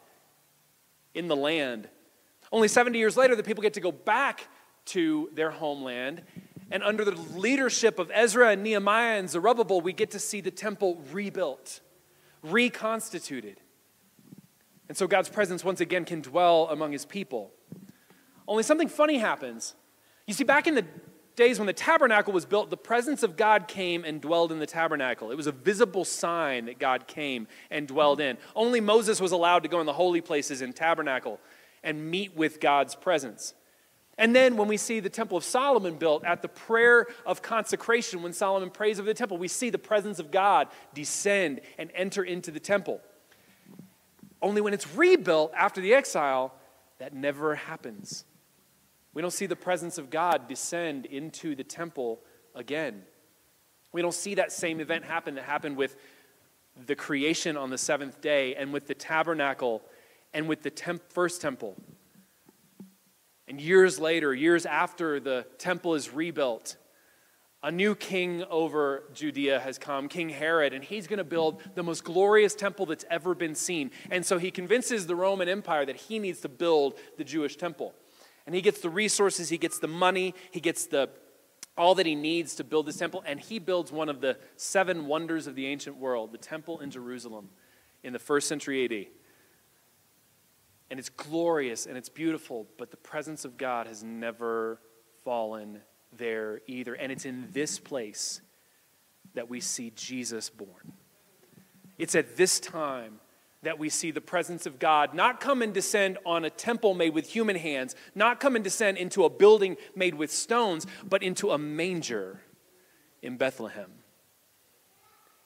in 1.14 1.28
the 1.28 1.36
land. 1.36 1.90
Only 2.52 2.68
70 2.68 2.98
years 2.98 3.18
later, 3.18 3.36
the 3.36 3.44
people 3.44 3.62
get 3.62 3.74
to 3.74 3.82
go 3.82 3.92
back 3.92 4.48
to 4.86 5.30
their 5.34 5.52
homeland. 5.52 6.22
And 6.70 6.84
under 6.84 7.04
the 7.04 7.12
leadership 7.12 7.98
of 7.98 8.12
Ezra 8.14 8.50
and 8.52 8.64
Nehemiah 8.64 9.18
and 9.18 9.30
Zerubbabel, 9.30 9.82
we 9.82 9.94
get 9.94 10.12
to 10.12 10.20
see 10.20 10.42
the 10.42 10.52
temple 10.52 11.02
rebuilt, 11.12 11.82
reconstituted. 12.44 13.60
And 14.88 14.96
so 14.98 15.08
God's 15.08 15.30
presence 15.30 15.64
once 15.64 15.82
again 15.82 16.06
can 16.06 16.22
dwell 16.22 16.68
among 16.70 16.92
his 16.92 17.06
people. 17.06 17.52
Only 18.48 18.64
something 18.64 18.88
funny 18.88 19.18
happens. 19.18 19.76
You 20.26 20.34
see, 20.34 20.44
back 20.44 20.68
in 20.68 20.76
the 20.76 20.86
days 21.38 21.60
when 21.60 21.68
the 21.68 21.74
tabernacle 21.74 22.34
was 22.34 22.46
built, 22.46 22.70
the 22.70 22.76
presence 22.76 23.24
of 23.24 23.38
God 23.38 23.70
came 23.70 24.04
and 24.04 24.20
dwelled 24.20 24.52
in 24.52 24.60
the 24.60 24.66
tabernacle. 24.66 25.32
It 25.32 25.38
was 25.38 25.48
a 25.48 25.54
visible 25.54 26.04
sign 26.04 26.66
that 26.66 26.80
God 26.80 27.08
came 27.08 27.48
and 27.72 27.88
dwelled 27.88 28.20
in. 28.20 28.38
Only 28.56 28.82
Moses 28.82 29.22
was 29.22 29.32
allowed 29.32 29.64
to 29.64 29.70
go 29.70 29.80
in 29.80 29.86
the 29.86 29.94
holy 29.94 30.20
places 30.20 30.62
in 30.62 30.74
tabernacle 30.74 31.40
and 31.84 32.12
meet 32.12 32.36
with 32.36 32.60
God's 32.60 32.96
presence. 32.96 33.54
And 34.18 34.36
then 34.36 34.58
when 34.58 34.68
we 34.68 34.78
see 34.78 35.00
the 35.00 35.12
Temple 35.12 35.38
of 35.38 35.44
Solomon 35.44 35.96
built 35.96 36.26
at 36.26 36.42
the 36.42 36.48
prayer 36.48 37.06
of 37.24 37.44
consecration, 37.44 38.24
when 38.24 38.34
Solomon 38.34 38.72
prays 38.72 39.00
over 39.00 39.08
the 39.08 39.14
temple, 39.14 39.38
we 39.38 39.48
see 39.48 39.70
the 39.70 39.78
presence 39.78 40.18
of 40.18 40.32
God 40.32 40.68
descend 40.96 41.62
and 41.78 41.92
enter 41.94 42.24
into 42.24 42.50
the 42.50 42.60
temple. 42.60 43.00
Only 44.42 44.60
when 44.60 44.74
it's 44.74 44.92
rebuilt 44.96 45.52
after 45.56 45.82
the 45.82 45.94
exile, 45.94 46.54
that 46.98 47.14
never 47.14 47.54
happens. 47.54 48.26
We 49.18 49.22
don't 49.22 49.32
see 49.32 49.48
the 49.48 49.56
presence 49.56 49.98
of 49.98 50.12
God 50.12 50.48
descend 50.48 51.08
into 51.08 51.56
the 51.56 51.64
temple 51.64 52.20
again. 52.54 53.02
We 53.92 54.04
don't 54.04 54.14
see 54.14 54.36
that 54.36 54.52
same 54.52 54.80
event 54.80 55.06
happen 55.06 55.34
that 55.34 55.44
happened 55.44 55.76
with 55.76 55.96
the 56.86 56.96
creation 56.96 57.58
on 57.58 57.72
the 57.72 57.80
seventh 57.80 58.22
day 58.22 58.54
and 58.54 58.72
with 58.72 58.86
the 58.86 58.94
tabernacle 58.94 59.82
and 60.36 60.48
with 60.48 60.62
the 60.62 60.70
temp- 60.70 61.12
first 61.12 61.42
temple. 61.42 61.76
And 63.48 63.60
years 63.60 64.00
later, 64.00 64.36
years 64.36 64.68
after 64.68 65.20
the 65.20 65.48
temple 65.58 65.96
is 65.96 66.14
rebuilt, 66.14 66.78
a 67.64 67.72
new 67.72 67.96
king 67.96 68.44
over 68.52 69.02
Judea 69.16 69.60
has 69.62 69.80
come, 69.80 70.10
King 70.10 70.30
Herod, 70.30 70.74
and 70.74 70.84
he's 70.84 71.08
going 71.08 71.18
to 71.18 71.24
build 71.24 71.64
the 71.74 71.82
most 71.82 72.04
glorious 72.04 72.54
temple 72.54 72.86
that's 72.86 73.06
ever 73.10 73.34
been 73.34 73.56
seen. 73.56 73.90
And 74.12 74.24
so 74.24 74.38
he 74.38 74.52
convinces 74.52 75.08
the 75.08 75.16
Roman 75.16 75.50
Empire 75.50 75.88
that 75.88 75.96
he 75.96 76.20
needs 76.20 76.42
to 76.42 76.50
build 76.50 77.00
the 77.18 77.24
Jewish 77.24 77.58
temple. 77.58 77.96
And 78.48 78.56
he 78.56 78.62
gets 78.62 78.80
the 78.82 78.90
resources, 78.90 79.50
he 79.50 79.60
gets 79.60 79.78
the 79.78 79.88
money, 79.88 80.34
he 80.52 80.60
gets 80.60 80.88
the 80.88 81.10
all 81.78 81.94
that 81.96 82.08
he 82.08 82.16
needs 82.16 82.56
to 82.56 82.64
build 82.64 82.88
this 82.88 82.98
temple, 82.98 83.24
and 83.28 83.40
he 83.40 83.60
builds 83.60 83.92
one 83.92 84.10
of 84.10 84.20
the 84.20 84.36
seven 84.56 85.06
wonders 85.06 85.46
of 85.46 85.54
the 85.54 85.68
ancient 85.68 85.96
world, 85.98 86.32
the 86.32 86.38
temple 86.40 86.80
in 86.80 86.90
Jerusalem 86.90 87.50
in 88.04 88.14
the 88.14 88.20
first 88.20 88.48
century 88.48 88.84
AD. 88.86 89.08
And 90.90 91.00
it's 91.00 91.10
glorious 91.10 91.86
and 91.86 91.96
it's 91.98 92.10
beautiful, 92.10 92.66
but 92.80 92.90
the 92.90 92.98
presence 92.98 93.46
of 93.46 93.58
God 93.58 93.86
has 93.86 94.04
never 94.04 94.80
fallen 95.24 95.82
there 96.14 96.62
either. 96.66 96.96
And 96.96 97.12
it's 97.12 97.26
in 97.26 97.50
this 97.52 97.78
place 97.78 98.42
that 99.36 99.50
we 99.50 99.60
see 99.60 99.92
Jesus 99.96 100.50
born. 100.50 100.94
It's 101.98 102.16
at 102.16 102.38
this 102.38 102.60
time 102.60 103.20
that 103.68 103.78
we 103.78 103.90
see 103.90 104.12
the 104.12 104.22
presence 104.22 104.66
of 104.66 104.80
God 104.80 105.14
not 105.14 105.42
come 105.42 105.62
and 105.62 105.74
descend 105.74 106.18
on 106.26 106.46
a 106.46 106.50
temple 106.50 106.94
made 106.94 107.14
with 107.14 107.28
human 107.28 107.58
hands, 107.58 107.98
not 108.16 108.40
come 108.40 108.56
and 108.56 108.64
descend 108.64 108.98
into 108.98 109.26
a 109.26 109.30
building 109.30 109.76
made 109.94 110.16
with 110.16 110.32
stones, 110.32 110.88
but 111.04 111.22
into 111.22 111.52
a 111.52 111.58
manger 111.58 112.40
in 113.22 113.36
Bethlehem. 113.36 113.92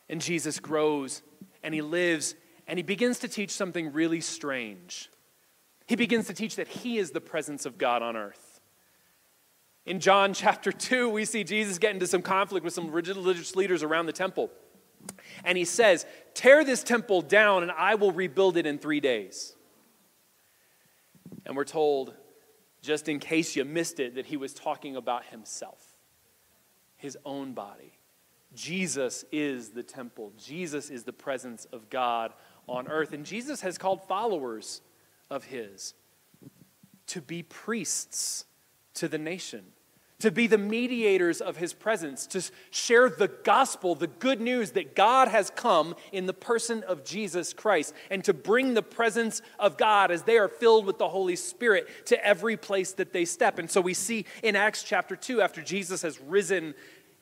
And 0.08 0.22
Jesus 0.22 0.60
grows 0.60 1.24
and 1.64 1.74
he 1.74 1.82
lives 1.82 2.36
and 2.68 2.78
he 2.78 2.84
begins 2.84 3.18
to 3.20 3.28
teach 3.28 3.50
something 3.50 3.92
really 3.92 4.22
strange. 4.22 5.10
He 5.88 5.96
begins 5.96 6.28
to 6.28 6.36
teach 6.36 6.58
that 6.58 6.68
he 6.68 7.00
is 7.00 7.10
the 7.10 7.22
presence 7.22 7.66
of 7.66 7.80
God 7.80 8.04
on 8.04 8.16
earth. 8.16 8.62
In 9.88 10.00
John 10.00 10.34
chapter 10.36 10.72
2, 10.72 11.10
we 11.10 11.26
see 11.26 11.44
Jesus 11.44 11.80
get 11.80 11.96
into 11.96 12.06
some 12.06 12.22
conflict 12.22 12.64
with 12.64 12.76
some 12.76 12.92
religious 12.92 13.56
leaders 13.56 13.82
around 13.82 14.06
the 14.06 14.14
temple. 14.14 14.52
And 15.44 15.58
he 15.58 15.66
says, 15.66 16.06
Tear 16.34 16.64
this 16.64 16.84
temple 16.84 17.22
down, 17.22 17.64
and 17.64 17.72
I 17.72 17.96
will 17.96 18.12
rebuild 18.12 18.58
it 18.58 18.66
in 18.66 18.78
three 18.78 19.00
days. 19.00 19.56
And 21.46 21.56
we're 21.56 21.66
told, 21.66 22.14
just 22.82 23.10
in 23.10 23.20
case 23.20 23.56
you 23.56 23.66
missed 23.66 24.00
it, 24.00 24.16
that 24.16 24.26
he 24.28 24.38
was 24.38 24.54
talking 24.54 24.96
about 24.96 25.26
himself, 25.26 25.98
his 26.98 27.18
own 27.26 27.54
body. 27.54 27.98
Jesus 28.54 29.24
is 29.32 29.70
the 29.70 29.84
temple, 29.84 30.34
Jesus 30.38 30.90
is 30.90 31.04
the 31.04 31.14
presence 31.14 31.66
of 31.66 31.90
God 31.90 32.34
on 32.68 32.88
earth. 32.88 33.14
And 33.14 33.26
Jesus 33.26 33.62
has 33.62 33.78
called 33.78 34.08
followers 34.08 34.82
of 35.30 35.46
his 35.46 35.94
to 37.08 37.22
be 37.22 37.44
priests 37.44 38.46
to 38.96 39.08
the 39.08 39.18
nation, 39.18 39.64
to 40.22 40.32
be 40.32 40.48
the 40.48 40.58
mediators 40.58 41.42
of 41.42 41.58
his 41.58 41.74
presence, 41.74 42.26
to 42.28 42.44
share 42.70 43.10
the 43.10 43.28
gospel, 43.28 43.96
the 43.96 44.08
good 44.08 44.42
news 44.42 44.72
that 44.72 44.96
God 44.96 45.28
has 45.28 45.52
come 45.52 45.96
in 46.12 46.26
the 46.26 46.34
person 46.34 46.84
of 46.84 47.04
Jesus 47.04 47.54
Christ, 47.54 47.94
and 48.10 48.24
to 48.24 48.34
bring 48.34 48.74
the 48.74 48.82
presence 48.82 49.42
of 49.60 49.78
God 49.78 50.12
as 50.12 50.24
they 50.24 50.38
are 50.38 50.48
filled 50.48 50.86
with 50.86 50.98
the 50.98 51.10
Holy 51.10 51.36
Spirit 51.36 51.88
to 52.08 52.26
every 52.26 52.58
place 52.58 52.94
that 52.94 53.14
they 53.14 53.26
step. 53.26 53.60
And 53.60 53.70
so 53.70 53.82
we 53.82 53.94
see 53.94 54.26
in 54.44 54.56
Acts 54.56 54.84
chapter 54.84 55.16
2, 55.16 55.42
after 55.42 55.62
Jesus 55.62 56.02
has 56.02 56.20
risen 56.22 56.74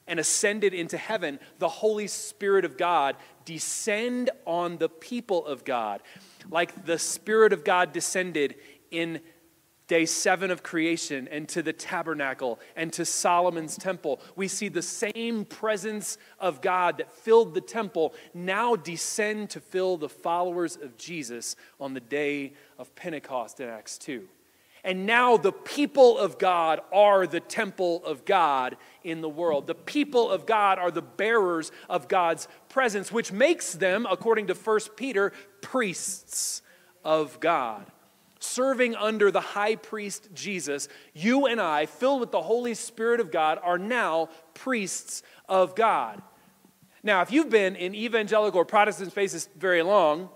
and 0.08 0.20
ascended 0.20 0.74
into 0.74 0.98
heaven, 0.98 1.39
the 1.60 1.70
Holy 1.70 2.08
Spirit 2.08 2.65
of 2.65 2.77
God 2.77 3.15
descend 3.46 4.29
on 4.46 4.77
the 4.77 4.89
people 4.89 5.46
of 5.46 5.63
God 5.63 6.01
like 6.50 6.86
the 6.86 7.00
Spirit 7.00 7.53
of 7.53 7.63
God 7.63 7.94
descended 7.94 8.56
in 8.91 9.22
day 9.89 10.05
seven 10.05 10.51
of 10.51 10.63
creation 10.63 11.27
and 11.29 11.50
to 11.50 11.62
the 11.62 11.74
tabernacle 11.74 12.60
and 12.77 12.93
to 12.93 13.03
Solomon's 13.03 13.75
temple. 13.75 14.22
We 14.38 14.48
see 14.48 14.69
the 14.69 14.84
same 14.84 15.43
presence 15.43 16.17
of 16.39 16.62
God 16.62 17.00
that 17.00 17.12
filled 17.12 17.55
the 17.55 17.62
temple 17.62 18.13
now 18.34 18.77
descend 18.77 19.50
to 19.50 19.60
fill 19.60 19.98
the 19.98 20.08
followers 20.08 20.77
of 20.77 20.96
Jesus 20.96 21.58
on 21.81 21.93
the 21.93 22.00
day 22.00 22.53
of 22.77 22.96
Pentecost 22.96 23.60
in 23.60 23.67
Acts 23.67 23.98
2. 23.98 24.25
And 24.84 25.05
now 25.05 25.36
the 25.36 25.51
people 25.51 26.17
of 26.17 26.38
God 26.38 26.79
are 26.93 27.27
the 27.27 27.41
temple 27.41 28.05
of 28.05 28.24
God 28.24 28.77
in 29.03 29.22
the 29.22 29.27
world. 29.27 29.67
The 29.67 29.75
people 29.75 30.29
of 30.29 30.46
God 30.46 30.79
are 30.79 30.91
the 30.91 31.01
bearers 31.01 31.72
of 31.89 32.08
God's 32.08 32.48
presence, 32.69 33.12
which 33.12 33.31
makes 33.31 33.74
them, 33.74 34.08
according 34.10 34.48
to 34.48 34.53
1 34.53 34.79
Peter, 34.96 35.34
priests 35.62 36.62
of 37.03 37.39
God. 37.39 37.91
Serving 38.39 38.96
under 38.96 39.31
the 39.31 39.41
high 39.41 39.75
priest 39.75 40.29
Jesus, 40.34 40.88
you 41.13 41.46
and 41.46 41.60
I, 41.60 41.86
filled 41.86 42.22
with 42.22 42.31
the 42.31 42.41
Holy 42.41 42.74
Spirit 42.74 43.19
of 43.19 43.31
God, 43.31 43.60
are 43.62 43.77
now 43.77 44.29
priests 44.53 45.24
of 45.48 45.75
God. 45.75 46.22
Now, 47.03 47.22
if 47.22 47.31
you've 47.31 47.50
been 47.50 47.75
in 47.75 47.93
evangelical 47.96 48.62
or 48.62 48.65
Protestant 48.65 49.12
spaces 49.12 49.50
very 49.58 49.81
long, 49.81 50.29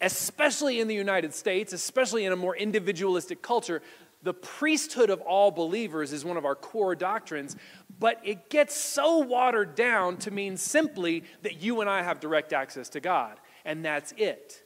especially 0.00 0.80
in 0.80 0.88
the 0.88 0.94
United 0.94 1.34
States, 1.34 1.72
especially 1.72 2.24
in 2.24 2.32
a 2.32 2.36
more 2.36 2.56
individualistic 2.56 3.42
culture, 3.42 3.82
the 4.22 4.34
priesthood 4.34 5.10
of 5.10 5.20
all 5.20 5.50
believers 5.50 6.12
is 6.12 6.24
one 6.24 6.36
of 6.36 6.44
our 6.44 6.54
core 6.54 6.94
doctrines, 6.94 7.56
but 7.98 8.20
it 8.24 8.50
gets 8.50 8.74
so 8.74 9.18
watered 9.18 9.74
down 9.74 10.16
to 10.18 10.30
mean 10.30 10.56
simply 10.56 11.24
that 11.42 11.62
you 11.62 11.80
and 11.80 11.90
I 11.90 12.02
have 12.02 12.20
direct 12.20 12.52
access 12.52 12.88
to 12.90 13.00
God, 13.00 13.38
and 13.64 13.84
that's 13.84 14.12
it. 14.16 14.62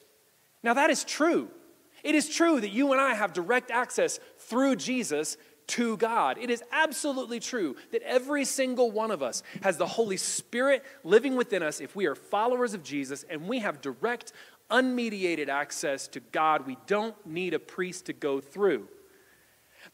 Now, 0.62 0.74
that 0.74 0.90
is 0.90 1.04
true. 1.04 1.48
It 2.02 2.14
is 2.14 2.28
true 2.28 2.60
that 2.60 2.70
you 2.70 2.92
and 2.92 3.00
I 3.00 3.14
have 3.14 3.32
direct 3.32 3.70
access 3.70 4.18
through 4.38 4.76
Jesus 4.76 5.36
to 5.68 5.96
God. 5.96 6.38
It 6.38 6.50
is 6.50 6.62
absolutely 6.72 7.40
true 7.40 7.76
that 7.92 8.02
every 8.02 8.44
single 8.44 8.90
one 8.90 9.10
of 9.10 9.22
us 9.22 9.42
has 9.62 9.76
the 9.76 9.86
Holy 9.86 10.16
Spirit 10.16 10.84
living 11.04 11.36
within 11.36 11.62
us 11.62 11.80
if 11.80 11.94
we 11.94 12.06
are 12.06 12.14
followers 12.14 12.74
of 12.74 12.82
Jesus 12.82 13.24
and 13.30 13.48
we 13.48 13.60
have 13.60 13.80
direct 13.80 14.32
unmediated 14.70 15.48
access 15.48 16.08
to 16.08 16.20
God. 16.20 16.66
We 16.66 16.78
don't 16.86 17.14
need 17.26 17.54
a 17.54 17.58
priest 17.58 18.06
to 18.06 18.12
go 18.12 18.40
through. 18.40 18.88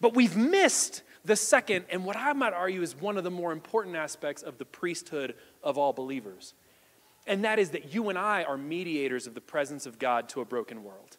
But 0.01 0.15
we've 0.15 0.37
missed 0.37 1.03
the 1.25 1.37
second, 1.37 1.87
and 1.91 2.05
what 2.05 2.17
I 2.17 2.33
might 2.33 2.53
argue 2.53 2.83
is 2.83 2.95
one 2.95 3.19
of 3.19 3.25
the 3.25 3.31
more 3.31 3.53
important 3.53 3.97
aspects 3.97 4.43
of 4.43 4.59
the 4.59 4.65
priesthood 4.65 5.35
of 5.63 5.77
all 5.77 5.93
believers. 5.93 6.55
And 7.27 7.45
that 7.45 7.59
is 7.59 7.71
that 7.71 7.93
you 7.93 8.09
and 8.09 8.19
I 8.19 8.45
are 8.45 8.57
mediators 8.57 9.27
of 9.27 9.35
the 9.35 9.41
presence 9.41 9.85
of 9.85 9.99
God 9.99 10.29
to 10.31 10.41
a 10.41 10.45
broken 10.45 10.85
world. 10.85 11.19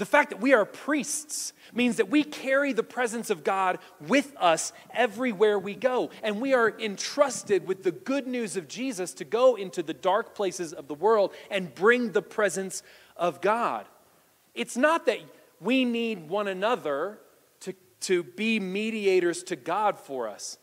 The 0.00 0.06
fact 0.06 0.30
that 0.30 0.40
we 0.40 0.54
are 0.54 0.64
priests 0.64 1.52
means 1.74 1.96
that 1.96 2.08
we 2.08 2.24
carry 2.24 2.72
the 2.72 2.82
presence 2.82 3.28
of 3.28 3.44
God 3.44 3.78
with 4.00 4.34
us 4.38 4.72
everywhere 4.94 5.58
we 5.58 5.74
go. 5.74 6.08
And 6.22 6.40
we 6.40 6.54
are 6.54 6.70
entrusted 6.80 7.66
with 7.66 7.82
the 7.82 7.92
good 7.92 8.26
news 8.26 8.56
of 8.56 8.66
Jesus 8.66 9.12
to 9.12 9.26
go 9.26 9.56
into 9.56 9.82
the 9.82 9.92
dark 9.92 10.34
places 10.34 10.72
of 10.72 10.88
the 10.88 10.94
world 10.94 11.34
and 11.50 11.74
bring 11.74 12.12
the 12.12 12.22
presence 12.22 12.82
of 13.14 13.42
God. 13.42 13.84
It's 14.54 14.74
not 14.74 15.04
that 15.04 15.18
we 15.60 15.84
need 15.84 16.30
one 16.30 16.48
another 16.48 17.18
to, 17.60 17.74
to 18.00 18.22
be 18.22 18.58
mediators 18.58 19.42
to 19.42 19.54
God 19.54 19.98
for 19.98 20.28
us, 20.28 20.56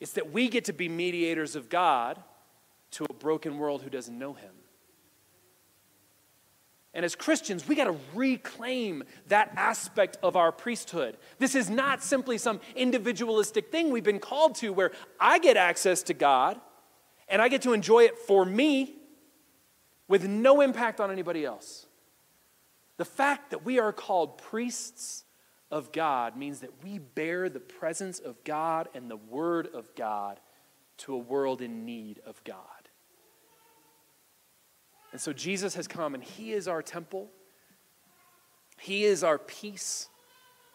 it's 0.00 0.12
that 0.12 0.34
we 0.34 0.50
get 0.50 0.66
to 0.66 0.74
be 0.74 0.90
mediators 0.90 1.56
of 1.56 1.70
God 1.70 2.22
to 2.90 3.06
a 3.08 3.14
broken 3.14 3.56
world 3.56 3.80
who 3.80 3.88
doesn't 3.88 4.18
know 4.18 4.34
Him. 4.34 4.52
And 6.96 7.04
as 7.04 7.14
Christians, 7.14 7.68
we 7.68 7.74
got 7.74 7.84
to 7.84 7.96
reclaim 8.14 9.04
that 9.28 9.52
aspect 9.54 10.16
of 10.22 10.34
our 10.34 10.50
priesthood. 10.50 11.18
This 11.38 11.54
is 11.54 11.68
not 11.68 12.02
simply 12.02 12.38
some 12.38 12.58
individualistic 12.74 13.70
thing 13.70 13.90
we've 13.90 14.02
been 14.02 14.18
called 14.18 14.54
to 14.56 14.72
where 14.72 14.92
I 15.20 15.38
get 15.38 15.58
access 15.58 16.02
to 16.04 16.14
God 16.14 16.58
and 17.28 17.42
I 17.42 17.48
get 17.48 17.60
to 17.62 17.74
enjoy 17.74 18.04
it 18.04 18.18
for 18.18 18.46
me 18.46 18.96
with 20.08 20.26
no 20.26 20.62
impact 20.62 20.98
on 20.98 21.10
anybody 21.10 21.44
else. 21.44 21.84
The 22.96 23.04
fact 23.04 23.50
that 23.50 23.62
we 23.62 23.78
are 23.78 23.92
called 23.92 24.38
priests 24.38 25.24
of 25.70 25.92
God 25.92 26.34
means 26.34 26.60
that 26.60 26.82
we 26.82 26.96
bear 26.96 27.50
the 27.50 27.60
presence 27.60 28.20
of 28.20 28.42
God 28.42 28.88
and 28.94 29.10
the 29.10 29.18
Word 29.18 29.68
of 29.74 29.94
God 29.96 30.40
to 30.98 31.12
a 31.12 31.18
world 31.18 31.60
in 31.60 31.84
need 31.84 32.22
of 32.24 32.42
God. 32.44 32.75
And 35.16 35.20
so 35.22 35.32
Jesus 35.32 35.76
has 35.76 35.88
come 35.88 36.14
and 36.14 36.22
he 36.22 36.52
is 36.52 36.68
our 36.68 36.82
temple. 36.82 37.30
He 38.78 39.04
is 39.04 39.24
our 39.24 39.38
peace. 39.38 40.10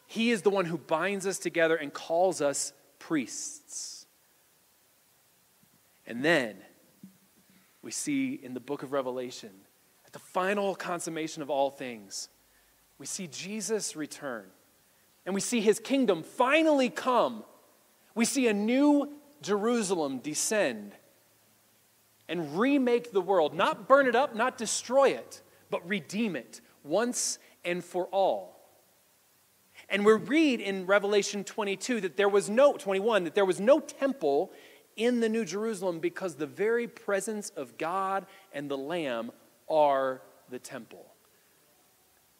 He 0.07 0.31
is 0.31 0.41
the 0.41 0.49
one 0.49 0.65
who 0.65 0.79
binds 0.79 1.27
us 1.27 1.37
together 1.37 1.75
and 1.75 1.93
calls 1.93 2.41
us 2.41 2.73
priests. 2.97 4.07
And 6.07 6.25
then 6.25 6.57
we 7.83 7.91
see 7.91 8.33
in 8.33 8.55
the 8.55 8.59
book 8.59 8.81
of 8.81 8.93
Revelation, 8.93 9.51
at 10.07 10.11
the 10.11 10.17
final 10.17 10.73
consummation 10.73 11.43
of 11.43 11.51
all 11.51 11.69
things, 11.69 12.27
we 12.97 13.05
see 13.05 13.27
Jesus 13.27 13.95
return. 13.95 14.45
And 15.23 15.35
we 15.35 15.41
see 15.41 15.61
his 15.61 15.77
kingdom 15.79 16.23
finally 16.23 16.89
come. 16.89 17.43
We 18.15 18.25
see 18.25 18.47
a 18.47 18.53
new 18.53 19.07
Jerusalem 19.43 20.17
descend 20.17 20.93
and 22.31 22.57
remake 22.57 23.11
the 23.11 23.21
world, 23.21 23.53
not 23.53 23.89
burn 23.89 24.07
it 24.07 24.15
up, 24.15 24.33
not 24.33 24.57
destroy 24.57 25.09
it, 25.09 25.41
but 25.69 25.85
redeem 25.87 26.37
it 26.37 26.61
once 26.81 27.37
and 27.65 27.83
for 27.83 28.05
all. 28.05 28.57
And 29.89 30.05
we 30.05 30.13
read 30.13 30.61
in 30.61 30.85
Revelation 30.85 31.43
22 31.43 31.99
that 32.01 32.15
there 32.15 32.29
was 32.29 32.49
no 32.49 32.73
21 32.73 33.25
that 33.25 33.35
there 33.35 33.43
was 33.43 33.59
no 33.59 33.81
temple 33.81 34.53
in 34.95 35.19
the 35.19 35.27
New 35.27 35.43
Jerusalem 35.43 35.99
because 35.99 36.35
the 36.35 36.47
very 36.47 36.87
presence 36.87 37.49
of 37.49 37.77
God 37.77 38.25
and 38.53 38.71
the 38.71 38.77
Lamb 38.77 39.31
are 39.69 40.21
the 40.49 40.59
temple. 40.59 41.10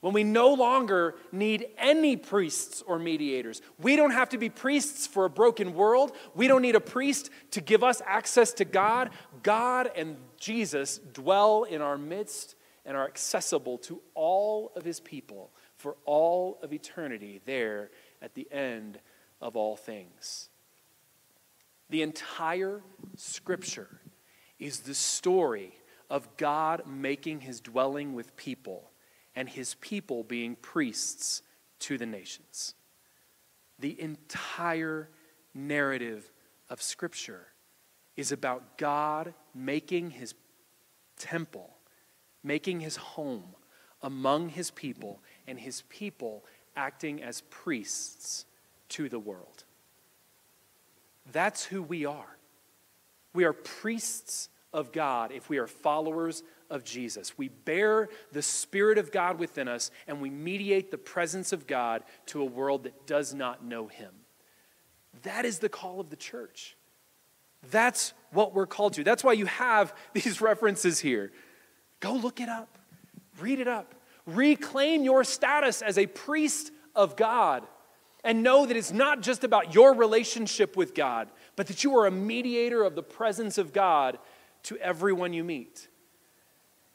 When 0.01 0.13
we 0.13 0.24
no 0.24 0.53
longer 0.53 1.15
need 1.31 1.67
any 1.77 2.17
priests 2.17 2.81
or 2.86 2.98
mediators. 2.98 3.62
We 3.79 3.96
don't 3.96 4.12
have 4.12 4.29
to 4.29 4.39
be 4.39 4.50
priests 4.50 5.05
for 5.05 5.25
a 5.25 5.29
broken 5.29 5.75
world. 5.75 6.12
We 6.34 6.48
don't 6.48 6.63
need 6.63 6.75
a 6.75 6.81
priest 6.81 7.29
to 7.51 7.62
give 7.62 7.84
us 7.84 8.01
access 8.05 8.51
to 8.53 8.65
God. 8.65 9.12
God 9.43 9.91
and 9.96 10.17
Jesus 10.38 10.98
dwell 11.13 11.63
in 11.63 11.81
our 11.81 12.00
midst 12.00 12.55
and 12.84 12.98
are 12.98 13.05
accessible 13.05 13.77
to 13.77 14.01
all 14.15 14.72
of 14.75 14.84
his 14.84 15.00
people 15.00 15.51
for 15.77 15.96
all 16.05 16.58
of 16.63 16.74
eternity 16.74 17.39
there 17.46 17.91
at 18.24 18.34
the 18.34 18.51
end 18.51 19.00
of 19.39 19.55
all 19.55 19.75
things. 19.75 20.50
The 21.91 22.01
entire 22.01 22.81
scripture 23.15 24.01
is 24.58 24.79
the 24.79 24.96
story 24.96 25.74
of 26.10 26.38
God 26.38 26.84
making 26.88 27.41
his 27.41 27.62
dwelling 27.62 28.13
with 28.13 28.36
people 28.36 28.91
and 29.36 29.48
his 29.50 29.76
people 29.76 30.24
being 30.24 30.56
priests 30.56 31.42
to 31.80 31.98
the 31.98 32.06
nations. 32.06 32.76
The 33.80 34.00
entire 34.00 35.10
narrative 35.54 36.32
of 36.70 36.82
Scripture 36.82 37.48
is 38.16 38.32
about 38.32 38.78
God 38.78 39.34
making 39.56 40.12
his 40.12 40.34
temple, 41.18 41.76
making 42.44 42.82
his 42.82 42.98
home 42.98 43.56
among 44.04 44.50
his 44.50 44.72
people, 44.72 45.22
and 45.48 45.60
his 45.60 45.84
people 45.84 46.44
acting 46.76 47.22
as 47.22 47.42
priests 47.50 48.46
to 48.90 49.08
the 49.10 49.20
world. 49.20 49.64
That's 51.32 51.64
who 51.64 51.84
we 51.84 52.06
are. 52.06 52.38
We 53.34 53.44
are 53.46 53.54
priests 53.54 54.50
of 54.74 54.92
God 54.92 55.32
if 55.32 55.50
we 55.50 55.58
are 55.58 55.68
followers 55.68 56.44
of 56.72 56.84
Jesus. 56.84 57.38
We 57.38 57.50
bear 57.50 58.10
the 58.32 58.42
Spirit 58.42 58.98
of 58.98 59.12
God 59.12 59.38
within 59.38 59.68
us 59.68 59.92
and 60.08 60.22
we 60.22 60.32
mediate 60.32 60.90
the 60.90 60.98
presence 60.98 61.54
of 61.54 61.68
God 61.68 62.04
to 62.28 62.42
a 62.42 62.46
world 62.46 62.86
that 62.86 63.06
does 63.06 63.34
not 63.34 63.63
know 63.63 63.88
Him. 63.88 64.12
That 65.24 65.46
is 65.46 65.60
the 65.60 65.70
call 65.70 66.00
of 66.00 66.10
the 66.10 66.16
church. 66.16 66.75
That's 67.70 68.13
what 68.32 68.56
we're 68.56 68.66
called 68.66 68.94
to. 68.94 69.04
That's 69.04 69.24
why 69.24 69.34
you 69.34 69.46
have 69.46 69.94
these 70.13 70.42
references 70.42 71.00
here. 71.00 71.32
Go 72.00 72.13
look 72.13 72.40
it 72.40 72.50
up, 72.50 72.80
read 73.40 73.60
it 73.60 73.68
up. 73.68 73.94
Reclaim 74.25 75.04
your 75.04 75.24
status 75.24 75.82
as 75.82 75.98
a 75.98 76.08
priest 76.08 76.72
of 76.96 77.16
God 77.16 77.68
and 78.24 78.44
know 78.44 78.66
that 78.66 78.78
it's 78.78 78.92
not 78.92 79.22
just 79.22 79.44
about 79.44 79.74
your 79.74 79.94
relationship 79.96 80.78
with 80.78 80.94
God, 80.94 81.28
but 81.56 81.68
that 81.68 81.84
you 81.84 81.98
are 81.98 82.06
a 82.06 82.12
mediator 82.12 82.84
of 82.84 82.96
the 82.96 83.04
presence 83.04 83.58
of 83.58 83.74
God 83.74 84.20
to 84.63 84.78
everyone 84.78 85.34
you 85.34 85.44
meet. 85.44 85.88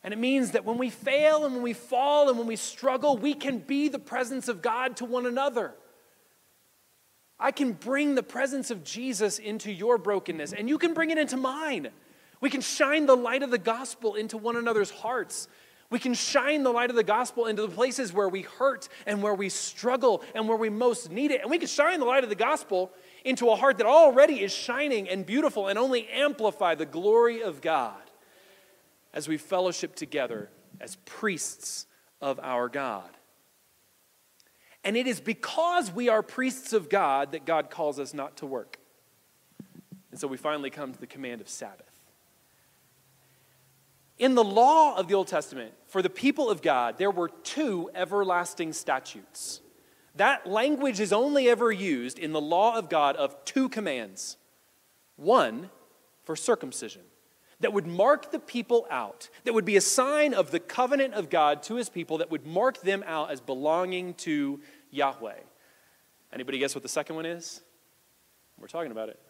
And 0.07 0.13
it 0.13 0.19
means 0.19 0.53
that 0.53 0.65
when 0.65 0.79
we 0.79 0.89
fail 0.89 1.45
and 1.45 1.53
when 1.53 1.65
we 1.65 1.73
fall 1.73 2.29
and 2.29 2.39
when 2.39 2.47
we 2.47 2.55
struggle, 2.55 3.19
we 3.19 3.35
can 3.35 3.59
be 3.59 3.89
the 3.89 3.99
presence 3.99 4.47
of 4.47 4.63
God 4.63 4.99
to 4.99 5.05
one 5.05 5.27
another. 5.27 5.75
I 7.41 7.51
can 7.51 7.73
bring 7.73 8.15
the 8.15 8.23
presence 8.23 8.71
of 8.71 8.85
Jesus 8.85 9.41
into 9.41 9.73
your 9.73 9.99
brokenness, 9.99 10.53
and 10.53 10.69
you 10.69 10.79
can 10.79 10.95
bring 10.95 11.11
it 11.11 11.19
into 11.19 11.37
mine. 11.37 11.89
We 12.41 12.51
can 12.51 12.61
shine 12.61 13.07
the 13.07 13.17
light 13.17 13.43
of 13.43 13.51
the 13.51 13.59
gospel 13.59 14.15
into 14.15 14.37
one 14.37 14.55
another's 14.55 14.93
hearts. 14.93 15.49
We 15.91 15.99
can 15.99 16.15
shine 16.15 16.63
the 16.63 16.71
light 16.71 16.91
of 16.91 16.95
the 16.95 17.03
gospel 17.03 17.47
into 17.47 17.63
the 17.63 17.75
places 17.75 18.13
where 18.13 18.29
we 18.29 18.43
hurt 18.43 18.89
and 19.07 19.25
where 19.25 19.35
we 19.35 19.49
struggle 19.49 20.23
and 20.37 20.47
where 20.47 20.57
we 20.57 20.71
most 20.71 21.11
need 21.11 21.33
it. 21.33 21.41
And 21.41 21.51
we 21.51 21.59
can 21.59 21.67
shine 21.67 21.99
the 21.99 22.07
light 22.07 22.23
of 22.23 22.31
the 22.31 22.37
gospel 22.37 22.93
into 23.25 23.49
a 23.49 23.57
heart 23.57 23.79
that 23.79 23.89
already 23.89 24.41
is 24.41 24.53
shining 24.53 25.09
and 25.09 25.27
beautiful 25.27 25.67
and 25.67 25.77
only 25.77 26.07
amplify 26.11 26.77
the 26.77 26.87
glory 26.87 27.43
of 27.43 27.61
God 27.61 28.06
as 29.17 29.27
we 29.27 29.39
fellowship 29.39 29.97
together 29.97 30.51
as 30.79 30.97
priests 31.07 31.87
of 32.21 32.39
our 32.43 32.69
God. 32.69 33.09
And 34.85 34.95
it 34.95 35.07
is 35.07 35.21
because 35.21 35.91
we 35.91 36.11
are 36.11 36.23
priests 36.23 36.75
of 36.75 36.91
God 36.91 37.33
that 37.33 37.47
God 37.47 37.71
calls 37.71 37.99
us 37.99 38.13
not 38.13 38.37
to 38.37 38.47
work. 38.47 38.79
And 40.11 40.21
so 40.21 40.29
we 40.29 40.37
finally 40.37 40.69
come 40.69 40.93
to 40.93 41.01
the 41.01 41.07
command 41.07 41.41
of 41.41 41.49
Sabbath. 41.49 41.91
In 44.19 44.35
the 44.35 44.45
law 44.45 44.97
of 44.97 45.09
the 45.09 45.15
Old 45.15 45.29
Testament, 45.29 45.73
for 45.89 46.03
the 46.03 46.11
people 46.11 46.51
of 46.51 46.61
God, 46.61 46.99
there 46.99 47.11
were 47.11 47.31
two 47.43 47.91
everlasting 47.95 48.75
statutes. 48.75 49.63
That 50.15 50.47
language 50.47 51.01
is 51.01 51.13
only 51.13 51.49
ever 51.49 51.73
used 51.73 52.19
in 52.19 52.33
the 52.33 52.41
law 52.41 52.77
of 52.77 52.91
God 52.91 53.17
of 53.17 53.45
two 53.47 53.71
commands 53.71 54.37
one 55.17 55.71
for 56.25 56.37
circumcision, 56.37 57.03
that 57.61 57.73
would 57.73 57.87
mark 57.87 58.33
the 58.33 58.39
people 58.39 58.87
out, 58.91 59.29
that 59.45 59.55
would 59.55 59.65
be 59.65 59.77
a 59.77 59.81
sign 59.81 60.35
of 60.35 60.51
the 60.51 60.61
covenant 60.61 61.15
of 61.15 61.31
God 61.31 61.63
to 61.65 61.77
his 61.77 61.89
people, 61.89 62.19
that 62.19 62.31
would 62.31 62.47
mark 62.47 62.83
them 62.83 63.03
out 63.07 63.31
as 63.31 63.41
belonging 63.41 64.15
to 64.15 64.61
Yahweh. 64.91 65.41
Anybody 66.33 66.59
guess 66.59 66.75
what 66.75 66.83
the 66.83 66.89
second 66.89 67.17
one 67.17 67.27
is? 67.27 67.63
We're 68.59 68.69
talking 68.69 68.93
about 68.93 69.09
it 69.09 69.21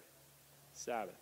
Sabbath. 0.72 1.14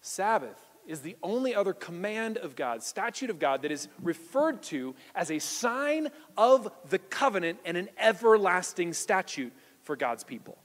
Sabbath 0.00 0.58
is 0.86 1.00
the 1.00 1.16
only 1.22 1.54
other 1.54 1.72
command 1.72 2.36
of 2.38 2.54
God, 2.54 2.82
statute 2.82 3.28
of 3.28 3.40
God, 3.40 3.62
that 3.62 3.72
is 3.72 3.88
referred 4.02 4.62
to 4.64 4.94
as 5.16 5.32
a 5.32 5.40
sign 5.40 6.08
of 6.36 6.70
the 6.88 6.98
covenant 6.98 7.58
and 7.64 7.76
an 7.76 7.88
everlasting 7.98 8.92
statute 8.92 9.52
for 9.82 9.96
God's 9.96 10.22
people. 10.22 10.56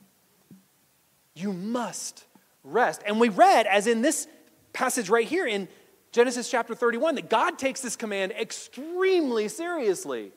You 1.33 1.53
must 1.53 2.25
rest. 2.63 3.01
And 3.05 3.19
we 3.19 3.29
read, 3.29 3.65
as 3.65 3.87
in 3.87 4.03
this 4.03 4.27
passage 4.73 5.09
right 5.09 5.27
here 5.27 5.45
in 5.45 5.67
Genesis 6.11 6.49
chapter 6.49 6.75
31 6.75 7.15
that 7.15 7.29
God 7.29 7.57
takes 7.57 7.81
this 7.81 7.95
command 7.95 8.33
extremely 8.33 9.47
seriously, 9.47 10.31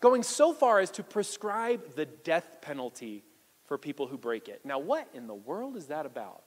going 0.00 0.22
so 0.22 0.52
far 0.52 0.80
as 0.80 0.90
to 0.92 1.02
prescribe 1.02 1.94
the 1.94 2.06
death 2.06 2.58
penalty 2.60 3.24
for 3.66 3.78
people 3.78 4.06
who 4.06 4.18
break 4.18 4.48
it. 4.48 4.60
Now, 4.64 4.78
what 4.78 5.08
in 5.14 5.26
the 5.26 5.34
world 5.34 5.76
is 5.76 5.86
that 5.86 6.06
about? 6.06 6.42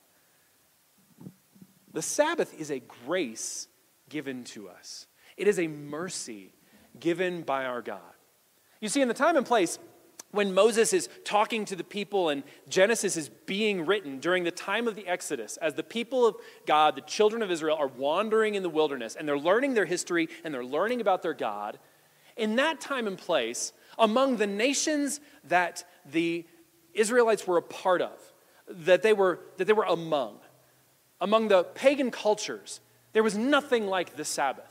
The 1.93 2.01
Sabbath 2.01 2.59
is 2.59 2.71
a 2.71 2.79
grace 2.79 3.67
given 4.09 4.43
to 4.45 4.67
us, 4.67 5.07
it 5.37 5.47
is 5.47 5.59
a 5.59 5.67
mercy 5.67 6.53
given 6.99 7.43
by 7.43 7.65
our 7.65 7.81
God. 7.81 7.99
You 8.81 8.89
see, 8.89 9.01
in 9.01 9.07
the 9.07 9.13
time 9.13 9.37
and 9.37 9.45
place, 9.45 9.79
when 10.31 10.53
Moses 10.53 10.93
is 10.93 11.09
talking 11.23 11.65
to 11.65 11.75
the 11.75 11.83
people 11.83 12.29
and 12.29 12.43
Genesis 12.69 13.17
is 13.17 13.29
being 13.29 13.85
written 13.85 14.19
during 14.19 14.43
the 14.43 14.51
time 14.51 14.87
of 14.87 14.95
the 14.95 15.07
Exodus, 15.07 15.57
as 15.57 15.73
the 15.73 15.83
people 15.83 16.25
of 16.25 16.35
God, 16.65 16.95
the 16.95 17.01
children 17.01 17.41
of 17.41 17.51
Israel, 17.51 17.77
are 17.77 17.87
wandering 17.87 18.55
in 18.55 18.63
the 18.63 18.69
wilderness 18.69 19.15
and 19.15 19.27
they're 19.27 19.37
learning 19.37 19.73
their 19.73 19.85
history 19.85 20.29
and 20.43 20.53
they're 20.53 20.63
learning 20.63 21.01
about 21.01 21.21
their 21.21 21.33
God, 21.33 21.79
in 22.37 22.55
that 22.55 22.79
time 22.79 23.07
and 23.07 23.17
place, 23.17 23.73
among 23.99 24.37
the 24.37 24.47
nations 24.47 25.19
that 25.43 25.83
the 26.09 26.45
Israelites 26.93 27.45
were 27.45 27.57
a 27.57 27.61
part 27.61 28.01
of, 28.01 28.17
that 28.67 29.01
they 29.01 29.13
were, 29.13 29.39
that 29.57 29.65
they 29.65 29.73
were 29.73 29.83
among, 29.83 30.39
among 31.19 31.49
the 31.49 31.63
pagan 31.63 32.09
cultures, 32.09 32.79
there 33.13 33.23
was 33.23 33.37
nothing 33.37 33.87
like 33.87 34.15
the 34.15 34.25
Sabbath. 34.25 34.70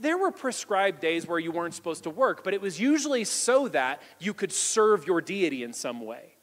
There 0.00 0.16
were 0.16 0.30
prescribed 0.30 1.00
days 1.00 1.26
where 1.26 1.38
you 1.38 1.52
weren't 1.52 1.74
supposed 1.74 2.04
to 2.04 2.10
work, 2.10 2.42
but 2.42 2.54
it 2.54 2.62
was 2.62 2.80
usually 2.80 3.24
so 3.24 3.68
that 3.68 4.00
you 4.18 4.32
could 4.32 4.50
serve 4.50 5.06
your 5.06 5.20
deity 5.20 5.62
in 5.62 5.74
some 5.74 6.00
way. 6.00 6.36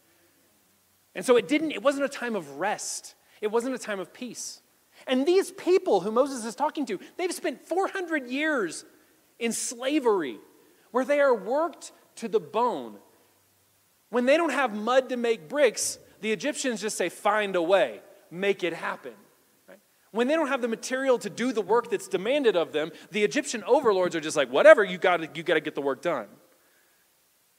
And 1.16 1.26
so 1.26 1.38
it 1.38 1.48
didn't 1.48 1.72
it 1.72 1.82
wasn't 1.82 2.06
a 2.06 2.10
time 2.10 2.36
of 2.36 2.58
rest. 2.58 3.16
It 3.42 3.48
wasn't 3.48 3.74
a 3.74 3.80
time 3.80 4.00
of 4.00 4.14
peace. 4.14 4.62
And 5.08 5.26
these 5.26 5.52
people 5.52 6.02
who 6.02 6.12
Moses 6.12 6.46
is 6.46 6.54
talking 6.54 6.86
to, 6.86 7.00
they've 7.18 7.34
spent 7.34 7.68
400 7.68 8.28
years 8.28 8.86
in 9.40 9.52
slavery 9.52 10.38
where 10.92 11.06
they 11.06 11.20
are 11.20 11.34
worked 11.34 11.92
to 12.18 12.28
the 12.28 12.40
bone. 12.40 12.98
When 14.10 14.26
they 14.26 14.38
don't 14.38 14.52
have 14.52 14.76
mud 14.76 15.10
to 15.10 15.18
make 15.18 15.50
bricks, 15.50 15.98
the 16.22 16.32
Egyptians 16.32 16.82
just 16.82 16.98
say, 16.98 17.10
find 17.10 17.56
a 17.56 17.62
way, 17.62 18.02
make 18.30 18.64
it 18.64 18.74
happen. 18.74 19.14
When 20.18 20.28
they 20.28 20.34
don't 20.34 20.48
have 20.48 20.64
the 20.64 20.68
material 20.68 21.20
to 21.20 21.30
do 21.30 21.52
the 21.52 21.62
work 21.62 21.92
that's 21.92 22.08
demanded 22.08 22.56
of 22.56 22.72
them, 22.72 22.92
the 23.12 23.24
Egyptian 23.24 23.64
overlords 23.66 24.16
are 24.16 24.20
just 24.20 24.36
like, 24.36 24.52
whatever, 24.52 24.84
you 24.84 24.98
gotta, 24.98 25.30
you 25.36 25.44
gotta 25.44 25.60
get 25.60 25.76
the 25.76 25.82
work 25.82 26.02
done. 26.02 26.26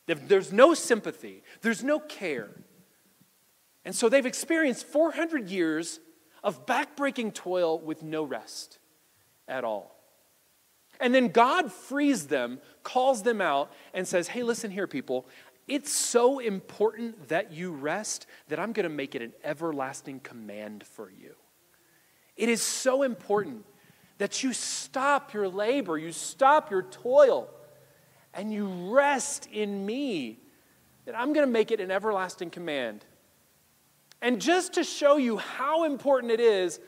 There's 0.07 0.53
no 0.53 0.75
sympathy, 0.75 1.45
there's 1.61 1.85
no 1.85 2.01
care. 2.01 2.51
And 3.85 3.95
so 3.95 4.09
they've 4.09 4.27
experienced 4.27 4.89
400 4.89 5.49
years 5.49 6.01
of 6.43 6.67
backbreaking 6.67 7.33
toil 7.33 7.79
with 7.79 8.03
no 8.03 8.25
rest 8.25 8.81
at 9.47 9.63
all. 9.63 9.95
And 10.99 11.15
then 11.15 11.29
God 11.29 11.71
frees 11.71 12.27
them, 12.27 12.59
calls 12.83 13.23
them 13.23 13.41
out, 13.41 13.71
and 13.95 14.07
says, 14.07 14.27
Hey, 14.27 14.43
listen 14.43 14.73
here, 14.73 14.89
people. 14.89 15.29
It's 15.69 15.93
so 15.93 16.41
important 16.41 17.29
that 17.29 17.53
you 17.53 17.71
rest 17.71 18.27
that 18.49 18.59
I'm 18.59 18.73
going 18.73 18.83
to 18.83 18.91
make 18.91 19.15
it 19.15 19.23
an 19.23 19.35
everlasting 19.45 20.19
command 20.19 20.83
for 20.83 21.09
you. 21.09 21.37
It 22.39 22.49
is 22.49 22.63
so 22.63 23.03
important 23.03 23.67
that 24.19 24.43
you 24.43 24.53
stop 24.53 25.35
your 25.35 25.49
labor, 25.49 25.99
you 25.99 26.13
stop 26.13 26.71
your 26.71 26.83
toil, 26.83 27.51
and 28.33 28.53
you 28.53 28.93
rest 28.93 29.49
in 29.53 29.85
me, 29.85 30.39
that 31.05 31.19
I'm 31.19 31.33
going 31.33 31.47
to 31.47 31.53
make 31.53 31.73
it 31.73 31.81
an 31.81 31.91
everlasting 31.91 32.51
command. 32.51 33.05
And 34.23 34.41
just 34.41 34.75
to 34.75 34.85
show 34.85 35.17
you 35.17 35.39
how 35.39 35.85
important 35.85 36.33
it 36.33 36.41
is, 36.41 36.79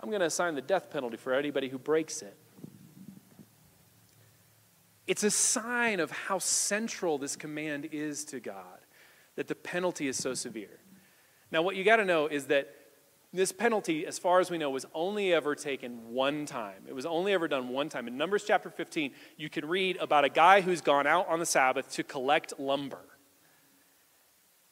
I'm 0.00 0.08
going 0.08 0.20
to 0.20 0.26
assign 0.26 0.54
the 0.54 0.62
death 0.62 0.90
penalty 0.90 1.18
for 1.18 1.34
anybody 1.34 1.68
who 1.68 1.78
breaks 1.78 2.22
it. 2.22 2.36
It's 5.06 5.22
a 5.22 5.30
sign 5.30 6.00
of 6.00 6.10
how 6.10 6.38
central 6.38 7.18
this 7.18 7.36
command 7.36 7.88
is 7.92 8.24
to 8.26 8.40
God, 8.40 8.80
that 9.36 9.48
the 9.48 9.54
penalty 9.54 10.08
is 10.08 10.16
so 10.16 10.32
severe. 10.34 10.80
Now, 11.50 11.62
what 11.62 11.76
you 11.76 11.84
got 11.84 11.96
to 11.96 12.04
know 12.04 12.26
is 12.26 12.46
that 12.46 12.70
this 13.36 13.52
penalty, 13.52 14.06
as 14.06 14.18
far 14.18 14.40
as 14.40 14.50
we 14.50 14.58
know, 14.58 14.70
was 14.70 14.86
only 14.94 15.32
ever 15.32 15.54
taken 15.54 16.12
one 16.12 16.46
time. 16.46 16.82
It 16.88 16.94
was 16.94 17.06
only 17.06 17.32
ever 17.32 17.46
done 17.46 17.68
one 17.68 17.88
time. 17.88 18.08
In 18.08 18.16
Numbers 18.16 18.44
chapter 18.44 18.70
15, 18.70 19.12
you 19.36 19.48
can 19.48 19.66
read 19.66 19.96
about 19.98 20.24
a 20.24 20.28
guy 20.28 20.60
who's 20.60 20.80
gone 20.80 21.06
out 21.06 21.28
on 21.28 21.38
the 21.38 21.46
Sabbath 21.46 21.90
to 21.92 22.02
collect 22.02 22.58
lumber. 22.58 23.04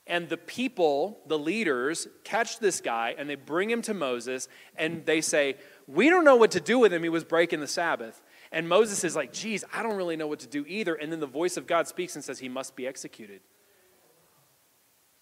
And 0.07 0.29
the 0.29 0.37
people, 0.37 1.21
the 1.27 1.39
leaders, 1.39 2.07
catch 2.25 2.59
this 2.59 2.81
guy 2.81 3.15
and 3.17 3.29
they 3.29 3.37
bring 3.37 3.71
him 3.71 3.81
to 3.83 3.95
Moses 3.95 4.49
and 4.77 5.07
they 5.07 5.23
say, 5.23 5.57
We 5.87 6.11
don't 6.11 6.25
know 6.25 6.37
what 6.37 6.51
to 6.51 6.61
do 6.61 6.79
with 6.79 6.93
him. 6.93 7.03
He 7.03 7.09
was 7.09 7.25
breaking 7.25 7.61
the 7.61 7.67
Sabbath. 7.67 8.21
And 8.53 8.69
Moses 8.69 9.03
is 9.03 9.17
like, 9.17 9.33
Geez, 9.33 9.65
I 9.73 9.83
don't 9.83 9.97
really 9.97 10.17
know 10.17 10.27
what 10.27 10.41
to 10.41 10.47
do 10.47 10.67
either. 10.69 10.95
And 10.95 11.11
then 11.11 11.21
the 11.21 11.27
voice 11.27 11.57
of 11.57 11.67
God 11.67 11.89
speaks 11.89 12.17
and 12.17 12.25
says, 12.25 12.39
He 12.39 12.51
must 12.51 12.77
be 12.77 12.87
executed. 12.87 13.41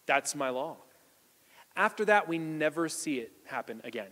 That's 0.06 0.34
my 0.34 0.48
law. 0.48 0.78
After 1.76 2.04
that, 2.06 2.28
we 2.28 2.38
never 2.38 2.88
see 2.88 3.18
it 3.18 3.32
happen 3.44 3.80
again. 3.84 4.10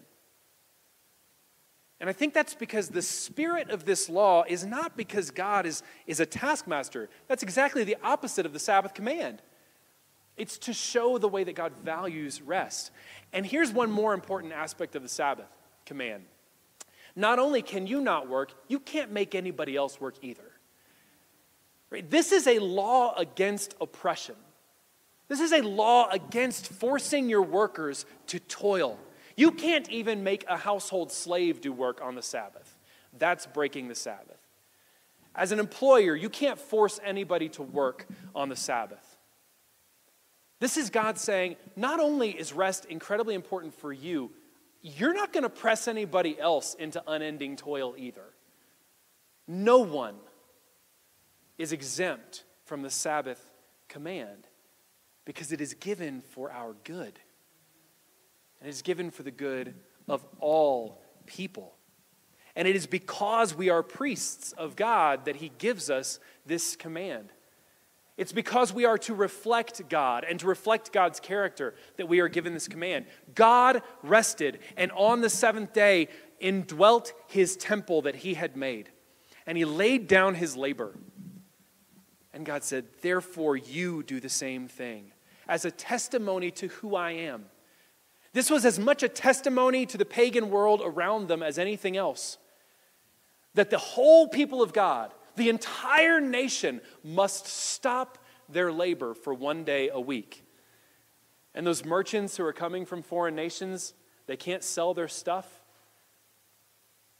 And 2.01 2.09
I 2.09 2.15
think 2.15 2.33
that's 2.33 2.55
because 2.55 2.89
the 2.89 3.03
spirit 3.03 3.69
of 3.71 3.85
this 3.85 4.09
law 4.09 4.45
is 4.49 4.65
not 4.65 4.97
because 4.97 5.31
God 5.31 5.67
is, 5.67 5.83
is 6.07 6.19
a 6.19 6.27
taskmaster. 6.27 7.11
That's 7.29 7.43
exactly 7.43 7.85
the 7.85 7.99
opposite 8.03 8.47
of 8.47 8.55
the 8.55 8.59
Sabbath 8.59 8.95
command. 8.95 9.43
It's 10.39 10.57
to 10.61 10.73
show 10.73 11.19
the 11.19 11.29
way 11.29 11.45
that 11.45 11.55
God 11.55 11.73
values 11.85 12.41
rest. 12.41 12.91
And 13.35 13.45
here's 13.45 13.71
one 13.71 13.91
more 13.91 14.15
important 14.15 14.55
aspect 14.55 14.97
of 14.97 15.03
the 15.03 15.09
Sabbath 15.09 15.51
command. 15.85 16.25
Not 17.15 17.39
only 17.39 17.61
can 17.61 17.87
you 17.87 18.01
not 18.01 18.29
work, 18.29 18.55
you 18.67 18.81
can't 18.81 19.11
make 19.11 19.35
anybody 19.35 19.77
else 19.77 20.01
work 20.01 20.15
either. 20.23 20.51
Right? 21.91 22.09
This 22.09 22.33
is 22.33 22.47
a 22.47 22.61
law 22.61 23.15
against 23.17 23.75
oppression. 23.81 24.37
This 25.31 25.39
is 25.39 25.53
a 25.53 25.63
law 25.63 26.09
against 26.11 26.73
forcing 26.73 27.29
your 27.29 27.43
workers 27.43 28.05
to 28.27 28.41
toil. 28.41 28.99
You 29.37 29.53
can't 29.53 29.89
even 29.89 30.25
make 30.25 30.45
a 30.49 30.57
household 30.57 31.13
slave 31.13 31.61
do 31.61 31.73
work 31.73 32.01
on 32.03 32.17
the 32.17 32.21
Sabbath. 32.21 32.77
That's 33.17 33.47
breaking 33.47 33.87
the 33.87 33.95
Sabbath. 33.95 34.41
As 35.37 35.53
an 35.53 35.61
employer, 35.61 36.17
you 36.17 36.29
can't 36.29 36.59
force 36.59 36.99
anybody 37.05 37.49
to 37.51 37.63
work 37.63 38.09
on 38.35 38.49
the 38.49 38.57
Sabbath. 38.57 39.19
This 40.59 40.77
is 40.77 40.91
God 40.91 41.17
saying, 41.17 41.55
not 41.77 42.01
only 42.01 42.31
is 42.31 42.53
rest 42.53 42.87
incredibly 42.87 43.37
important 43.37 43.73
for 43.73 43.93
you, 43.93 44.33
you're 44.83 45.15
not 45.15 45.33
going 45.33 45.45
to 45.45 45.49
press 45.49 45.87
anybody 45.87 46.41
else 46.41 46.75
into 46.75 47.01
unending 47.07 47.55
toil 47.55 47.95
either. 47.97 48.35
No 49.47 49.79
one 49.79 50.17
is 51.57 51.71
exempt 51.71 52.43
from 52.65 52.83
the 52.83 52.91
Sabbath 52.91 53.53
command 53.87 54.49
because 55.25 55.53
it 55.53 55.61
is 55.61 55.75
given 55.75 56.21
for 56.21 56.51
our 56.51 56.75
good. 56.85 57.19
And 58.61 58.69
it 58.69 58.71
is 58.71 58.83
given 58.83 59.11
for 59.11 59.23
the 59.23 59.31
good 59.31 59.75
of 60.09 60.25
all 60.39 61.01
people. 61.27 61.75
And 62.57 62.67
it 62.67 62.77
is 62.77 62.87
because 62.87 63.55
we 63.55 63.71
are 63.71 63.83
priests 63.83 64.53
of 64.53 64.77
God 64.77 65.25
that 65.25 65.37
He 65.37 65.53
gives 65.59 65.89
us 65.89 66.19
this 66.45 66.77
command. 66.77 67.33
It's 68.17 68.33
because 68.33 68.71
we 68.71 68.85
are 68.85 68.99
to 68.99 69.15
reflect 69.15 69.89
God 69.89 70.27
and 70.29 70.39
to 70.41 70.47
reflect 70.47 70.93
God's 70.93 71.21
character 71.21 71.75
that 71.97 72.07
we 72.07 72.21
are 72.21 72.29
given 72.29 72.53
this 72.53 72.69
command. 72.69 73.07
God 73.35 73.83
rested, 74.03 74.59
and 74.77 74.93
on 74.93 75.23
the 75.23 75.31
seventh 75.31 75.73
day 75.73 76.09
indwelt 76.39 77.15
his 77.29 77.57
temple 77.57 78.03
that 78.03 78.17
he 78.17 78.35
had 78.35 78.59
made, 78.59 78.91
and 79.47 79.57
he 79.57 79.65
laid 79.65 80.07
down 80.07 80.35
his 80.35 80.55
labor. 80.55 80.93
And 82.33 82.47
God 82.47 82.63
said, 82.63 82.87
Therefore, 83.03 83.57
you 83.57 84.03
do 84.03 84.21
the 84.21 84.29
same 84.29 84.69
thing, 84.69 85.13
as 85.49 85.65
a 85.65 85.71
testimony 85.71 86.51
to 86.53 86.69
who 86.69 86.95
I 86.95 87.13
am. 87.13 87.47
This 88.33 88.51
was 88.51 88.65
as 88.65 88.79
much 88.79 89.03
a 89.03 89.09
testimony 89.09 89.87
to 89.87 89.99
the 89.99 90.05
pagan 90.05 90.51
world 90.51 90.81
around 90.85 91.29
them 91.29 91.43
as 91.43 91.59
anything 91.59 91.97
else. 91.97 92.39
That 93.55 93.71
the 93.71 93.79
whole 93.79 94.29
people 94.29 94.63
of 94.63 94.73
God, 94.73 95.13
the 95.35 95.49
entire 95.49 96.21
nation 96.21 96.81
must 97.03 97.47
stop 97.47 98.19
their 98.49 98.73
labor 98.73 99.15
for 99.15 99.35
one 99.35 99.65
day 99.65 99.89
a 99.89 100.01
week. 100.01 100.45
And 101.55 101.67
those 101.67 101.85
merchants 101.85 102.37
who 102.37 102.45
are 102.45 102.53
coming 102.53 102.87
from 102.87 103.03
foreign 103.03 103.35
nations, 103.35 103.95
they 104.27 104.37
can't 104.37 104.63
sell 104.63 104.95
their 104.95 105.09
stuff. 105.09 105.65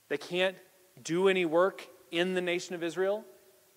They 0.07 0.17
can't 0.17 0.55
do 1.03 1.27
any 1.27 1.43
work 1.43 1.85
in 2.11 2.33
the 2.33 2.41
nation 2.41 2.75
of 2.75 2.83
Israel. 2.83 3.25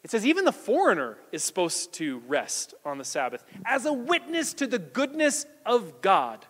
It 0.04 0.10
says 0.10 0.26
even 0.26 0.44
the 0.44 0.52
foreigner 0.52 1.16
is 1.32 1.42
supposed 1.42 1.94
to 1.94 2.18
rest 2.28 2.74
on 2.84 2.98
the 2.98 3.04
Sabbath 3.04 3.42
as 3.64 3.86
a 3.86 3.92
witness 3.92 4.52
to 4.54 4.66
the 4.66 4.78
goodness 4.78 5.46
of 5.64 6.02
God. 6.02 6.44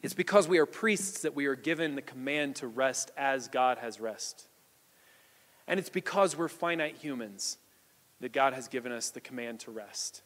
It's 0.00 0.14
because 0.14 0.46
we 0.46 0.58
are 0.58 0.66
priests 0.66 1.22
that 1.22 1.34
we 1.34 1.46
are 1.46 1.56
given 1.56 1.96
the 1.96 2.02
command 2.02 2.56
to 2.56 2.68
rest 2.68 3.10
as 3.16 3.48
God 3.48 3.78
has 3.78 3.98
rest. 3.98 4.46
And 5.66 5.80
it's 5.80 5.90
because 5.90 6.36
we're 6.36 6.48
finite 6.48 6.96
humans 6.96 7.58
that 8.20 8.32
God 8.32 8.54
has 8.54 8.68
given 8.68 8.92
us 8.92 9.10
the 9.10 9.20
command 9.20 9.58
to 9.60 9.72
rest. 9.72 10.22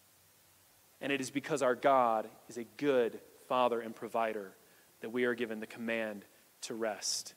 And 1.00 1.10
it 1.10 1.22
is 1.22 1.30
because 1.30 1.62
our 1.62 1.74
God 1.74 2.28
is 2.50 2.58
a 2.58 2.64
good 2.76 3.18
Father 3.48 3.80
and 3.80 3.96
provider 3.96 4.52
that 5.00 5.10
we 5.10 5.24
are 5.24 5.34
given 5.34 5.60
the 5.60 5.66
command 5.66 6.26
to 6.62 6.74
rest. 6.74 7.32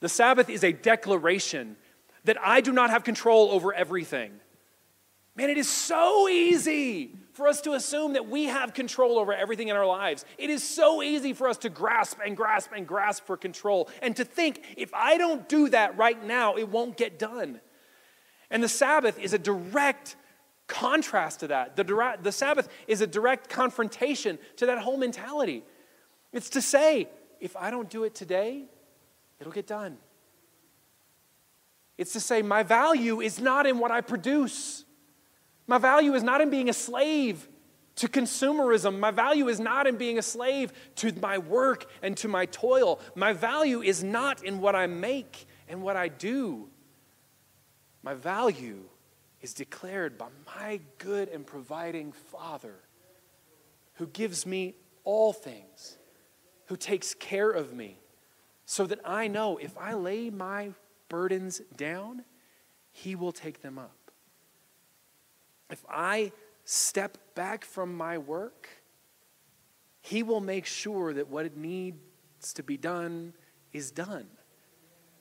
The 0.00 0.08
Sabbath 0.08 0.50
is 0.50 0.64
a 0.64 0.72
declaration 0.72 1.76
that 2.24 2.36
I 2.42 2.60
do 2.60 2.72
not 2.72 2.90
have 2.90 3.04
control 3.04 3.50
over 3.50 3.72
everything. 3.72 4.32
Man, 5.36 5.50
it 5.50 5.58
is 5.58 5.68
so 5.68 6.28
easy 6.28 7.16
for 7.32 7.48
us 7.48 7.60
to 7.62 7.72
assume 7.72 8.12
that 8.12 8.28
we 8.28 8.44
have 8.44 8.72
control 8.72 9.18
over 9.18 9.34
everything 9.34 9.68
in 9.68 9.76
our 9.76 9.86
lives. 9.86 10.24
It 10.38 10.48
is 10.48 10.62
so 10.62 11.02
easy 11.02 11.32
for 11.32 11.48
us 11.48 11.58
to 11.58 11.68
grasp 11.68 12.18
and 12.24 12.36
grasp 12.36 12.70
and 12.74 12.86
grasp 12.86 13.24
for 13.24 13.36
control 13.36 13.88
and 14.00 14.14
to 14.16 14.24
think 14.24 14.62
if 14.76 14.94
I 14.94 15.18
don't 15.18 15.48
do 15.48 15.68
that 15.70 15.98
right 15.98 16.22
now, 16.24 16.54
it 16.54 16.68
won't 16.68 16.96
get 16.96 17.18
done. 17.18 17.60
And 18.50 18.62
the 18.62 18.68
Sabbath 18.68 19.18
is 19.18 19.32
a 19.32 19.38
direct 19.38 20.14
contrast 20.68 21.40
to 21.40 21.48
that. 21.48 21.74
The, 21.74 22.16
the 22.22 22.32
Sabbath 22.32 22.68
is 22.86 23.00
a 23.00 23.06
direct 23.06 23.48
confrontation 23.48 24.38
to 24.56 24.66
that 24.66 24.78
whole 24.78 24.96
mentality. 24.96 25.64
It's 26.32 26.50
to 26.50 26.62
say, 26.62 27.08
if 27.40 27.56
I 27.56 27.70
don't 27.70 27.90
do 27.90 28.04
it 28.04 28.14
today, 28.14 28.66
it'll 29.40 29.52
get 29.52 29.66
done. 29.66 29.98
It's 31.96 32.12
to 32.12 32.20
say, 32.20 32.42
my 32.42 32.62
value 32.62 33.20
is 33.20 33.40
not 33.40 33.66
in 33.66 33.78
what 33.78 33.90
I 33.90 34.00
produce. 34.00 34.84
My 35.66 35.78
value 35.78 36.14
is 36.14 36.22
not 36.22 36.40
in 36.40 36.50
being 36.50 36.68
a 36.68 36.72
slave 36.72 37.48
to 37.96 38.08
consumerism. 38.08 38.98
My 38.98 39.10
value 39.10 39.48
is 39.48 39.60
not 39.60 39.86
in 39.86 39.96
being 39.96 40.18
a 40.18 40.22
slave 40.22 40.72
to 40.96 41.12
my 41.20 41.38
work 41.38 41.86
and 42.02 42.16
to 42.18 42.28
my 42.28 42.46
toil. 42.46 43.00
My 43.14 43.32
value 43.32 43.82
is 43.82 44.02
not 44.02 44.42
in 44.42 44.60
what 44.60 44.74
I 44.74 44.86
make 44.86 45.46
and 45.68 45.82
what 45.82 45.96
I 45.96 46.08
do. 46.08 46.68
My 48.02 48.14
value 48.14 48.82
is 49.40 49.54
declared 49.54 50.18
by 50.18 50.26
my 50.46 50.80
good 50.98 51.28
and 51.28 51.46
providing 51.46 52.12
Father 52.12 52.74
who 53.94 54.06
gives 54.08 54.44
me 54.44 54.74
all 55.04 55.32
things, 55.32 55.96
who 56.66 56.76
takes 56.76 57.14
care 57.14 57.50
of 57.50 57.72
me, 57.72 57.98
so 58.66 58.86
that 58.86 58.98
I 59.04 59.28
know 59.28 59.58
if 59.58 59.76
I 59.78 59.94
lay 59.94 60.30
my 60.30 60.72
burdens 61.14 61.62
down, 61.76 62.24
He 62.90 63.14
will 63.14 63.30
take 63.30 63.62
them 63.62 63.78
up. 63.78 64.10
If 65.70 65.84
I 65.88 66.32
step 66.64 67.18
back 67.36 67.64
from 67.64 67.96
my 67.96 68.18
work, 68.18 68.68
He 70.00 70.24
will 70.24 70.40
make 70.40 70.66
sure 70.66 71.14
that 71.14 71.28
what 71.28 71.56
needs 71.56 72.52
to 72.54 72.64
be 72.64 72.76
done 72.76 73.32
is 73.72 73.92
done. 73.92 74.26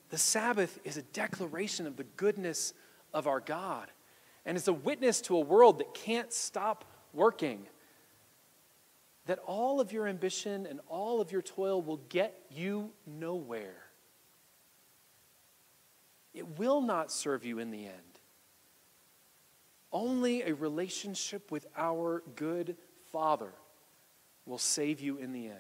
The 0.10 0.18
Sabbath 0.18 0.80
is 0.84 0.98
a 0.98 1.04
declaration 1.04 1.86
of 1.86 1.96
the 1.96 2.06
goodness 2.06 2.74
of 3.14 3.28
our 3.28 3.40
God. 3.40 3.92
And 4.48 4.58
it's 4.58 4.68
a 4.68 4.74
witness 4.74 5.22
to 5.22 5.38
a 5.38 5.42
world 5.42 5.78
that 5.78 5.94
can't 5.94 6.34
stop 6.34 6.86
working. 7.14 7.68
That 9.28 9.38
all 9.46 9.80
of 9.80 9.92
your 9.92 10.08
ambition 10.08 10.66
and 10.66 10.80
all 10.88 11.22
of 11.22 11.32
your 11.32 11.44
toil 11.44 11.84
will 11.84 12.02
get 12.10 12.36
you 12.50 12.94
nowhere. 13.06 13.93
It 16.34 16.58
will 16.58 16.82
not 16.82 17.12
serve 17.12 17.46
you 17.46 17.60
in 17.60 17.72
the 17.72 17.86
end. 17.86 18.20
Only 19.92 20.42
a 20.42 20.56
relationship 20.56 21.52
with 21.52 21.68
our 21.78 22.24
good 22.36 22.76
Father 23.12 23.54
will 24.46 24.58
save 24.58 25.00
you 25.00 25.18
in 25.18 25.32
the 25.32 25.48
end. 25.48 25.60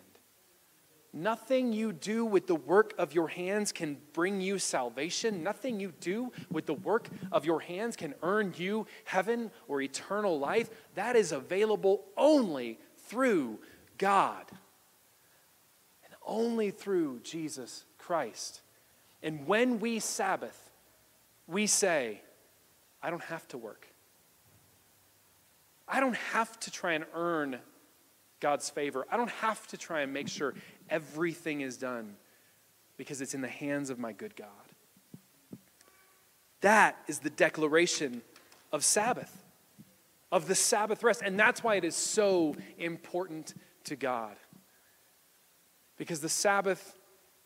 Nothing 1.16 1.72
you 1.74 1.94
do 1.94 2.26
with 2.26 2.48
the 2.48 2.56
work 2.56 2.96
of 2.98 3.14
your 3.14 3.28
hands 3.28 3.72
can 3.72 3.98
bring 4.14 4.42
you 4.42 4.58
salvation. 4.58 5.44
Nothing 5.44 5.80
you 5.80 5.94
do 6.00 6.32
with 6.50 6.66
the 6.66 6.74
work 6.74 7.08
of 7.32 7.46
your 7.46 7.60
hands 7.60 7.96
can 7.96 8.16
earn 8.24 8.56
you 8.58 8.88
heaven 9.06 9.52
or 9.68 9.80
eternal 9.80 10.40
life. 10.40 10.72
That 10.96 11.16
is 11.16 11.32
available 11.32 12.04
only 12.18 12.80
through 12.98 13.60
God 14.00 14.46
and 16.04 16.16
only 16.26 16.72
through 16.72 17.20
Jesus 17.20 17.86
Christ. 18.00 18.62
And 19.22 19.46
when 19.46 19.80
we 19.80 20.00
Sabbath, 20.00 20.63
we 21.54 21.68
say, 21.68 22.22
I 23.02 23.10
don't 23.10 23.24
have 23.24 23.48
to 23.50 23.58
work. 23.58 23.88
I 25.88 26.00
don't 26.00 26.18
have 26.18 26.60
to 26.62 26.72
try 26.72 26.94
and 26.94 27.06
earn 27.14 27.60
God's 28.40 28.70
favor. 28.70 29.06
I 29.12 29.18
don't 29.18 29.30
have 29.30 29.66
to 29.68 29.78
try 29.78 30.02
and 30.02 30.12
make 30.12 30.28
sure 30.28 30.54
everything 30.90 31.62
is 31.62 31.78
done 31.78 32.16
because 32.98 33.22
it's 33.22 33.34
in 33.34 33.42
the 33.42 33.48
hands 33.48 33.90
of 33.90 34.00
my 34.00 34.12
good 34.12 34.36
God. 34.36 34.48
That 36.62 36.98
is 37.08 37.20
the 37.20 37.30
declaration 37.30 38.22
of 38.72 38.84
Sabbath, 38.84 39.44
of 40.32 40.48
the 40.48 40.56
Sabbath 40.56 41.04
rest. 41.04 41.22
And 41.24 41.40
that's 41.40 41.64
why 41.64 41.76
it 41.76 41.84
is 41.84 41.96
so 41.96 42.56
important 42.78 43.54
to 43.86 43.96
God. 43.96 44.36
Because 45.98 46.22
the 46.22 46.30
Sabbath 46.30 46.98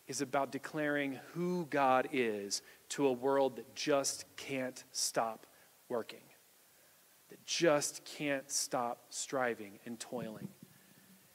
is 0.06 0.20
about 0.20 0.52
declaring 0.52 1.18
who 1.34 1.66
God 1.66 2.08
is 2.12 2.62
to 2.90 3.06
a 3.06 3.12
world 3.12 3.56
that 3.56 3.74
just 3.74 4.24
can't 4.36 4.84
stop 4.92 5.46
working, 5.88 6.22
that 7.30 7.44
just 7.44 8.04
can't 8.04 8.50
stop 8.50 9.04
striving 9.10 9.78
and 9.84 9.98
toiling. 9.98 10.48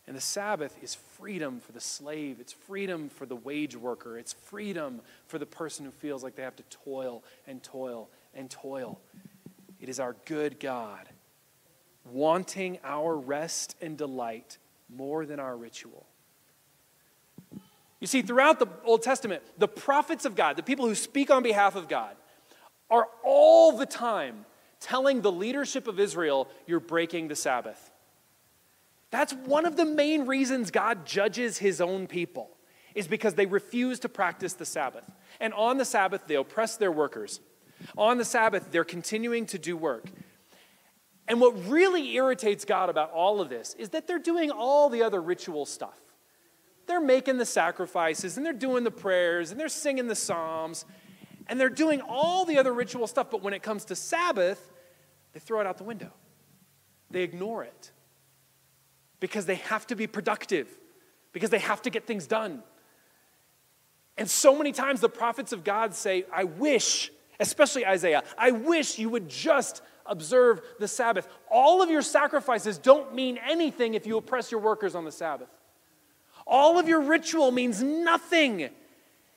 And 0.05 0.17
the 0.17 0.21
Sabbath 0.21 0.77
is 0.81 0.95
freedom 0.95 1.61
for 1.61 1.71
the 1.71 1.79
slave, 1.79 2.39
it's 2.39 2.51
freedom 2.51 3.09
for 3.09 3.25
the 3.25 3.35
wage 3.35 3.75
worker, 3.75 4.17
it's 4.17 4.33
freedom 4.33 5.01
for 5.27 5.39
the 5.39 5.45
person 5.45 5.85
who 5.85 5.91
feels 5.91 6.23
like 6.23 6.35
they 6.35 6.43
have 6.43 6.57
to 6.57 6.63
toil 6.63 7.23
and 7.47 7.63
toil 7.63 8.09
and 8.33 8.49
toil. 8.49 8.99
It 9.79 9.89
is 9.89 9.99
our 9.99 10.15
good 10.25 10.59
God 10.59 11.07
wanting 12.11 12.79
our 12.83 13.15
rest 13.15 13.75
and 13.81 13.97
delight 13.97 14.57
more 14.89 15.25
than 15.25 15.39
our 15.39 15.55
ritual. 15.55 16.05
You 18.03 18.07
see, 18.07 18.21
throughout 18.21 18.59
the 18.59 18.67
Old 18.83 19.01
Testament, 19.01 19.43
the 19.57 19.67
prophets 19.69 20.25
of 20.25 20.35
God, 20.35 20.57
the 20.57 20.61
people 20.61 20.85
who 20.85 20.93
speak 20.93 21.31
on 21.31 21.41
behalf 21.41 21.77
of 21.77 21.87
God, 21.87 22.17
are 22.89 23.07
all 23.23 23.77
the 23.77 23.85
time 23.85 24.43
telling 24.81 25.21
the 25.21 25.31
leadership 25.31 25.87
of 25.87 26.01
Israel, 26.01 26.49
You're 26.67 26.81
breaking 26.81 27.29
the 27.29 27.35
Sabbath. 27.37 27.91
That's 29.09 29.31
one 29.31 29.65
of 29.65 29.77
the 29.77 29.85
main 29.85 30.27
reasons 30.27 30.69
God 30.69 31.05
judges 31.05 31.59
his 31.59 31.79
own 31.79 32.07
people, 32.07 32.49
is 32.93 33.07
because 33.07 33.35
they 33.35 33.45
refuse 33.45 33.99
to 33.99 34.09
practice 34.09 34.51
the 34.51 34.65
Sabbath. 34.65 35.09
And 35.39 35.53
on 35.53 35.77
the 35.77 35.85
Sabbath, 35.85 36.27
they 36.27 36.35
oppress 36.35 36.75
their 36.75 36.91
workers. 36.91 37.39
On 37.97 38.17
the 38.17 38.25
Sabbath, 38.25 38.69
they're 38.69 38.83
continuing 38.83 39.45
to 39.45 39.57
do 39.57 39.77
work. 39.77 40.07
And 41.29 41.39
what 41.39 41.69
really 41.69 42.15
irritates 42.15 42.65
God 42.65 42.89
about 42.89 43.11
all 43.11 43.39
of 43.39 43.47
this 43.47 43.75
is 43.79 43.91
that 43.91 44.07
they're 44.07 44.19
doing 44.19 44.51
all 44.51 44.89
the 44.89 45.03
other 45.03 45.21
ritual 45.21 45.65
stuff. 45.65 46.02
They're 46.85 47.01
making 47.01 47.37
the 47.37 47.45
sacrifices 47.45 48.37
and 48.37 48.45
they're 48.45 48.53
doing 48.53 48.83
the 48.83 48.91
prayers 48.91 49.51
and 49.51 49.59
they're 49.59 49.69
singing 49.69 50.07
the 50.07 50.15
psalms 50.15 50.85
and 51.47 51.59
they're 51.59 51.69
doing 51.69 52.01
all 52.01 52.45
the 52.45 52.57
other 52.57 52.73
ritual 52.73 53.07
stuff, 53.07 53.29
but 53.29 53.41
when 53.41 53.53
it 53.53 53.61
comes 53.63 53.85
to 53.85 53.95
Sabbath, 53.95 54.71
they 55.33 55.39
throw 55.39 55.59
it 55.59 55.67
out 55.67 55.77
the 55.77 55.83
window. 55.83 56.11
They 57.09 57.23
ignore 57.23 57.63
it 57.63 57.91
because 59.19 59.45
they 59.45 59.55
have 59.55 59.87
to 59.87 59.95
be 59.95 60.07
productive, 60.07 60.67
because 61.31 61.49
they 61.49 61.59
have 61.59 61.81
to 61.83 61.89
get 61.89 62.05
things 62.05 62.27
done. 62.27 62.63
And 64.17 64.29
so 64.29 64.57
many 64.57 64.71
times 64.71 65.01
the 65.01 65.09
prophets 65.09 65.53
of 65.53 65.63
God 65.63 65.93
say, 65.93 66.25
I 66.31 66.43
wish, 66.43 67.11
especially 67.39 67.85
Isaiah, 67.85 68.23
I 68.37 68.51
wish 68.51 68.99
you 68.99 69.09
would 69.09 69.29
just 69.29 69.81
observe 70.05 70.61
the 70.79 70.87
Sabbath. 70.87 71.27
All 71.49 71.81
of 71.81 71.89
your 71.89 72.01
sacrifices 72.01 72.77
don't 72.77 73.15
mean 73.15 73.39
anything 73.47 73.93
if 73.93 74.05
you 74.05 74.17
oppress 74.17 74.51
your 74.51 74.59
workers 74.59 74.95
on 74.95 75.05
the 75.05 75.11
Sabbath. 75.11 75.49
All 76.45 76.77
of 76.79 76.87
your 76.87 77.01
ritual 77.01 77.51
means 77.51 77.81
nothing 77.81 78.69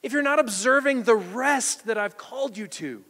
if 0.03 0.13
you're 0.13 0.23
not 0.23 0.39
observing 0.39 1.03
the 1.03 1.17
rest 1.17 1.87
that 1.87 1.99
I've 1.99 2.17
called 2.17 2.57
you 2.57 2.67
to. 2.69 3.05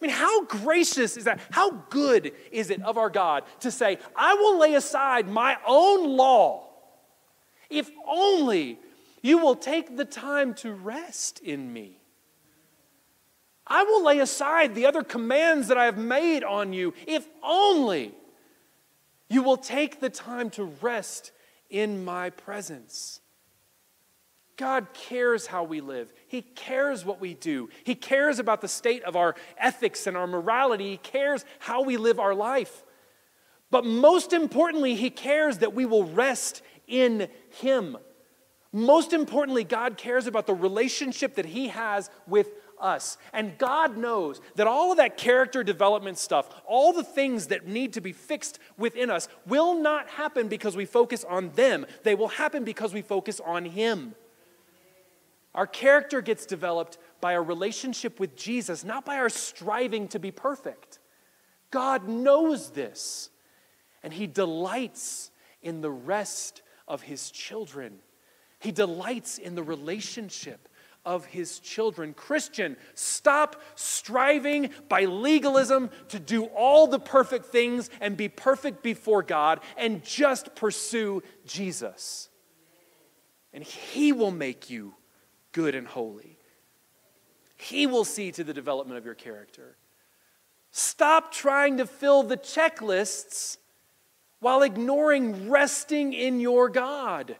I 0.00 0.06
mean, 0.06 0.14
how 0.14 0.44
gracious 0.46 1.16
is 1.16 1.24
that? 1.24 1.40
How 1.50 1.70
good 1.90 2.32
is 2.50 2.70
it 2.70 2.82
of 2.82 2.98
our 2.98 3.10
God 3.10 3.44
to 3.60 3.70
say, 3.70 3.98
I 4.16 4.34
will 4.34 4.58
lay 4.58 4.74
aside 4.74 5.28
my 5.28 5.56
own 5.66 6.16
law 6.16 6.68
if 7.70 7.90
only 8.08 8.78
you 9.22 9.38
will 9.38 9.54
take 9.54 9.96
the 9.96 10.04
time 10.04 10.54
to 10.54 10.72
rest 10.72 11.38
in 11.38 11.72
me? 11.72 11.98
I 13.66 13.84
will 13.84 14.04
lay 14.04 14.18
aside 14.18 14.74
the 14.74 14.86
other 14.86 15.04
commands 15.04 15.68
that 15.68 15.78
I 15.78 15.84
have 15.84 15.98
made 15.98 16.42
on 16.42 16.72
you 16.72 16.94
if 17.06 17.28
only 17.42 18.12
you 19.28 19.42
will 19.42 19.56
take 19.56 20.00
the 20.00 20.10
time 20.10 20.50
to 20.50 20.64
rest 20.64 21.30
in 21.72 22.04
my 22.04 22.30
presence. 22.30 23.20
God 24.56 24.88
cares 24.92 25.46
how 25.46 25.64
we 25.64 25.80
live. 25.80 26.12
He 26.28 26.42
cares 26.42 27.04
what 27.04 27.20
we 27.20 27.34
do. 27.34 27.70
He 27.82 27.94
cares 27.94 28.38
about 28.38 28.60
the 28.60 28.68
state 28.68 29.02
of 29.02 29.16
our 29.16 29.34
ethics 29.58 30.06
and 30.06 30.16
our 30.16 30.26
morality. 30.26 30.90
He 30.90 30.96
cares 30.98 31.44
how 31.58 31.82
we 31.82 31.96
live 31.96 32.20
our 32.20 32.34
life. 32.34 32.84
But 33.70 33.86
most 33.86 34.34
importantly, 34.34 34.94
He 34.94 35.10
cares 35.10 35.58
that 35.58 35.74
we 35.74 35.86
will 35.86 36.04
rest 36.04 36.62
in 36.86 37.28
Him. 37.60 37.96
Most 38.70 39.14
importantly, 39.14 39.64
God 39.64 39.96
cares 39.96 40.26
about 40.26 40.46
the 40.46 40.54
relationship 40.54 41.34
that 41.36 41.46
He 41.46 41.68
has 41.68 42.10
with 42.26 42.50
us. 42.82 43.16
And 43.32 43.56
God 43.56 43.96
knows 43.96 44.40
that 44.56 44.66
all 44.66 44.90
of 44.90 44.98
that 44.98 45.16
character 45.16 45.62
development 45.62 46.18
stuff, 46.18 46.50
all 46.66 46.92
the 46.92 47.04
things 47.04 47.46
that 47.46 47.66
need 47.66 47.92
to 47.94 48.00
be 48.00 48.12
fixed 48.12 48.58
within 48.76 49.08
us, 49.08 49.28
will 49.46 49.74
not 49.80 50.08
happen 50.08 50.48
because 50.48 50.76
we 50.76 50.84
focus 50.84 51.24
on 51.24 51.50
them. 51.50 51.86
They 52.02 52.14
will 52.14 52.28
happen 52.28 52.64
because 52.64 52.92
we 52.92 53.02
focus 53.02 53.40
on 53.40 53.64
Him. 53.64 54.14
Our 55.54 55.66
character 55.66 56.20
gets 56.20 56.46
developed 56.46 56.98
by 57.20 57.34
our 57.34 57.42
relationship 57.42 58.18
with 58.18 58.36
Jesus, 58.36 58.84
not 58.84 59.04
by 59.04 59.16
our 59.16 59.28
striving 59.28 60.08
to 60.08 60.18
be 60.18 60.30
perfect. 60.30 60.98
God 61.70 62.08
knows 62.08 62.70
this, 62.70 63.30
and 64.02 64.12
He 64.12 64.26
delights 64.26 65.30
in 65.62 65.80
the 65.80 65.90
rest 65.90 66.62
of 66.88 67.02
His 67.02 67.30
children. 67.30 67.98
He 68.58 68.72
delights 68.72 69.38
in 69.38 69.54
the 69.54 69.62
relationship 69.62 70.68
of 71.04 71.24
His 71.26 71.58
children. 71.58 72.14
Christian, 72.14 72.76
stop 72.94 73.60
striving 73.74 74.70
by 74.88 75.04
legalism 75.04 75.90
to 76.08 76.18
do 76.18 76.44
all 76.46 76.86
the 76.86 76.98
perfect 76.98 77.46
things 77.46 77.90
and 78.00 78.16
be 78.16 78.28
perfect 78.28 78.82
before 78.82 79.22
God, 79.22 79.60
and 79.76 80.04
just 80.04 80.54
pursue 80.54 81.22
Jesus. 81.44 82.28
And 83.52 83.64
He 83.64 84.12
will 84.12 84.30
make 84.30 84.70
you 84.70 84.94
good 85.52 85.74
and 85.74 85.86
holy. 85.86 86.38
He 87.56 87.86
will 87.86 88.04
see 88.04 88.32
to 88.32 88.42
the 88.42 88.54
development 88.54 88.98
of 88.98 89.04
your 89.04 89.14
character. 89.14 89.76
Stop 90.72 91.32
trying 91.32 91.76
to 91.76 91.86
fill 91.86 92.22
the 92.22 92.36
checklists 92.36 93.58
while 94.40 94.62
ignoring 94.62 95.48
resting 95.48 96.12
in 96.12 96.40
your 96.40 96.68
God. 96.68 97.36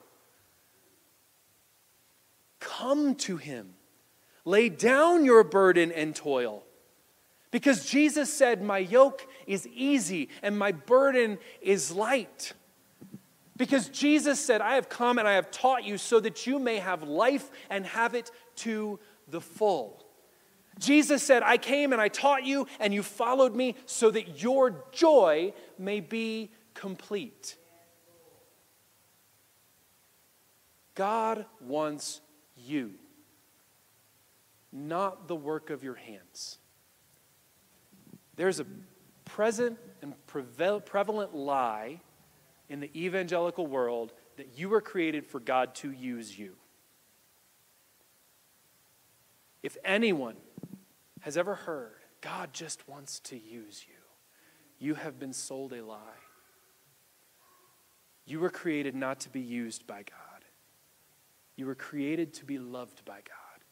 Come 2.62 3.16
to 3.16 3.37
Him. 3.37 3.75
Lay 4.44 4.68
down 4.68 5.25
your 5.25 5.44
burden 5.44 5.90
and 5.90 6.14
toil. 6.14 6.62
Because 7.51 7.85
Jesus 7.85 8.33
said, 8.33 8.62
My 8.62 8.79
yoke 8.79 9.27
is 9.46 9.66
easy 9.68 10.29
and 10.42 10.59
my 10.59 10.72
burden 10.72 11.38
is 11.61 11.90
light. 11.90 12.53
Because 13.57 13.88
Jesus 13.88 14.40
said, 14.40 14.61
I 14.61 14.77
have 14.77 14.88
come 14.88 15.18
and 15.18 15.29
I 15.29 15.35
have 15.35 15.51
taught 15.51 15.85
you 15.85 15.98
so 15.98 16.18
that 16.20 16.46
you 16.46 16.59
may 16.59 16.79
have 16.79 17.03
life 17.03 17.51
and 17.68 17.85
have 17.85 18.14
it 18.14 18.31
to 18.57 18.98
the 19.29 19.40
full. 19.40 20.05
Jesus 20.79 21.22
said, 21.22 21.42
I 21.42 21.59
came 21.59 21.92
and 21.92 22.01
I 22.01 22.09
taught 22.09 22.44
you 22.44 22.66
and 22.81 22.94
you 22.94 23.03
followed 23.03 23.55
me 23.55 23.77
so 23.87 24.11
that 24.11 24.42
your 24.42 24.85
joy 24.92 25.53
may 25.79 26.01
be 26.01 26.51
complete. 26.75 27.57
God 30.94 31.46
wants 31.61 32.20
you, 32.66 32.94
not 34.72 35.29
the 35.29 35.37
work 35.37 35.70
of 35.70 35.83
your 35.83 35.94
hands. 35.94 36.59
There's 38.37 38.61
a 38.61 38.66
present 39.25 39.79
and 40.01 40.14
prevalent 40.27 41.35
lie 41.35 42.01
in 42.68 42.81
the 42.81 42.90
evangelical 42.96 43.66
world 43.66 44.12
that 44.37 44.59
you 44.59 44.68
were 44.68 44.81
created 44.81 45.27
for 45.27 45.40
God 45.40 45.75
to 45.77 45.90
use 45.90 46.38
you. 46.38 46.55
If 49.62 49.77
anyone 49.85 50.37
has 51.20 51.37
ever 51.37 51.55
heard, 51.55 51.96
God 52.20 52.53
just 52.53 52.88
wants 52.88 53.20
to 53.20 53.37
use 53.37 53.85
you, 53.87 53.94
you 54.79 54.94
have 54.94 55.18
been 55.18 55.33
sold 55.33 55.72
a 55.72 55.85
lie. 55.85 55.98
You 58.25 58.40
were 58.40 58.51
created 58.51 58.94
not 58.94 59.20
to 59.20 59.29
be 59.29 59.40
used 59.40 59.87
by 59.87 60.03
God, 60.03 60.32
you 61.56 61.66
were 61.66 61.74
created 61.74 62.34
to 62.34 62.44
be 62.44 62.58
loved 62.58 63.04
by 63.04 63.16
God. 63.16 63.64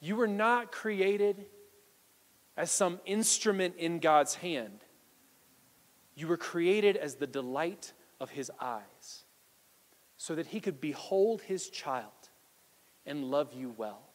You 0.00 0.16
were 0.16 0.28
not 0.28 0.72
created 0.72 1.46
as 2.56 2.70
some 2.70 3.00
instrument 3.04 3.76
in 3.76 3.98
God's 3.98 4.36
hand. 4.36 4.84
You 6.14 6.28
were 6.28 6.36
created 6.36 6.96
as 6.96 7.16
the 7.16 7.26
delight 7.26 7.92
of 8.20 8.30
his 8.30 8.50
eyes, 8.60 9.24
so 10.16 10.34
that 10.34 10.46
he 10.46 10.60
could 10.60 10.80
behold 10.80 11.42
his 11.42 11.68
child 11.68 12.30
and 13.04 13.24
love 13.24 13.52
you 13.52 13.74
well. 13.76 14.13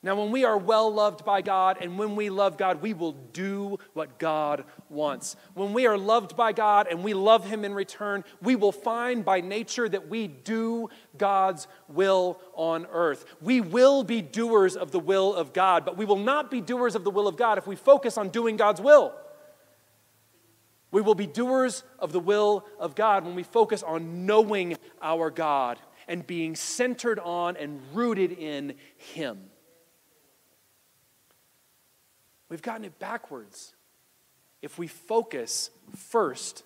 Now, 0.00 0.14
when 0.14 0.30
we 0.30 0.44
are 0.44 0.56
well 0.56 0.92
loved 0.92 1.24
by 1.24 1.42
God 1.42 1.78
and 1.80 1.98
when 1.98 2.14
we 2.14 2.30
love 2.30 2.56
God, 2.56 2.80
we 2.80 2.94
will 2.94 3.12
do 3.32 3.78
what 3.94 4.20
God 4.20 4.64
wants. 4.88 5.34
When 5.54 5.72
we 5.72 5.88
are 5.88 5.98
loved 5.98 6.36
by 6.36 6.52
God 6.52 6.86
and 6.88 7.02
we 7.02 7.14
love 7.14 7.44
Him 7.44 7.64
in 7.64 7.74
return, 7.74 8.22
we 8.40 8.54
will 8.54 8.70
find 8.70 9.24
by 9.24 9.40
nature 9.40 9.88
that 9.88 10.08
we 10.08 10.28
do 10.28 10.88
God's 11.16 11.66
will 11.88 12.38
on 12.54 12.86
earth. 12.92 13.24
We 13.40 13.60
will 13.60 14.04
be 14.04 14.22
doers 14.22 14.76
of 14.76 14.92
the 14.92 15.00
will 15.00 15.34
of 15.34 15.52
God, 15.52 15.84
but 15.84 15.96
we 15.96 16.04
will 16.04 16.16
not 16.16 16.48
be 16.48 16.60
doers 16.60 16.94
of 16.94 17.02
the 17.02 17.10
will 17.10 17.26
of 17.26 17.36
God 17.36 17.58
if 17.58 17.66
we 17.66 17.74
focus 17.74 18.16
on 18.16 18.28
doing 18.28 18.56
God's 18.56 18.80
will. 18.80 19.12
We 20.92 21.00
will 21.00 21.16
be 21.16 21.26
doers 21.26 21.82
of 21.98 22.12
the 22.12 22.20
will 22.20 22.64
of 22.78 22.94
God 22.94 23.24
when 23.24 23.34
we 23.34 23.42
focus 23.42 23.82
on 23.82 24.26
knowing 24.26 24.76
our 25.02 25.28
God 25.30 25.80
and 26.06 26.24
being 26.24 26.54
centered 26.54 27.18
on 27.18 27.56
and 27.56 27.80
rooted 27.92 28.30
in 28.30 28.74
Him. 28.96 29.50
We've 32.48 32.62
gotten 32.62 32.84
it 32.84 32.98
backwards. 32.98 33.74
If 34.62 34.78
we 34.78 34.86
focus 34.86 35.70
first 35.96 36.64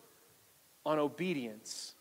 on 0.85 0.99
obedience, 0.99 1.95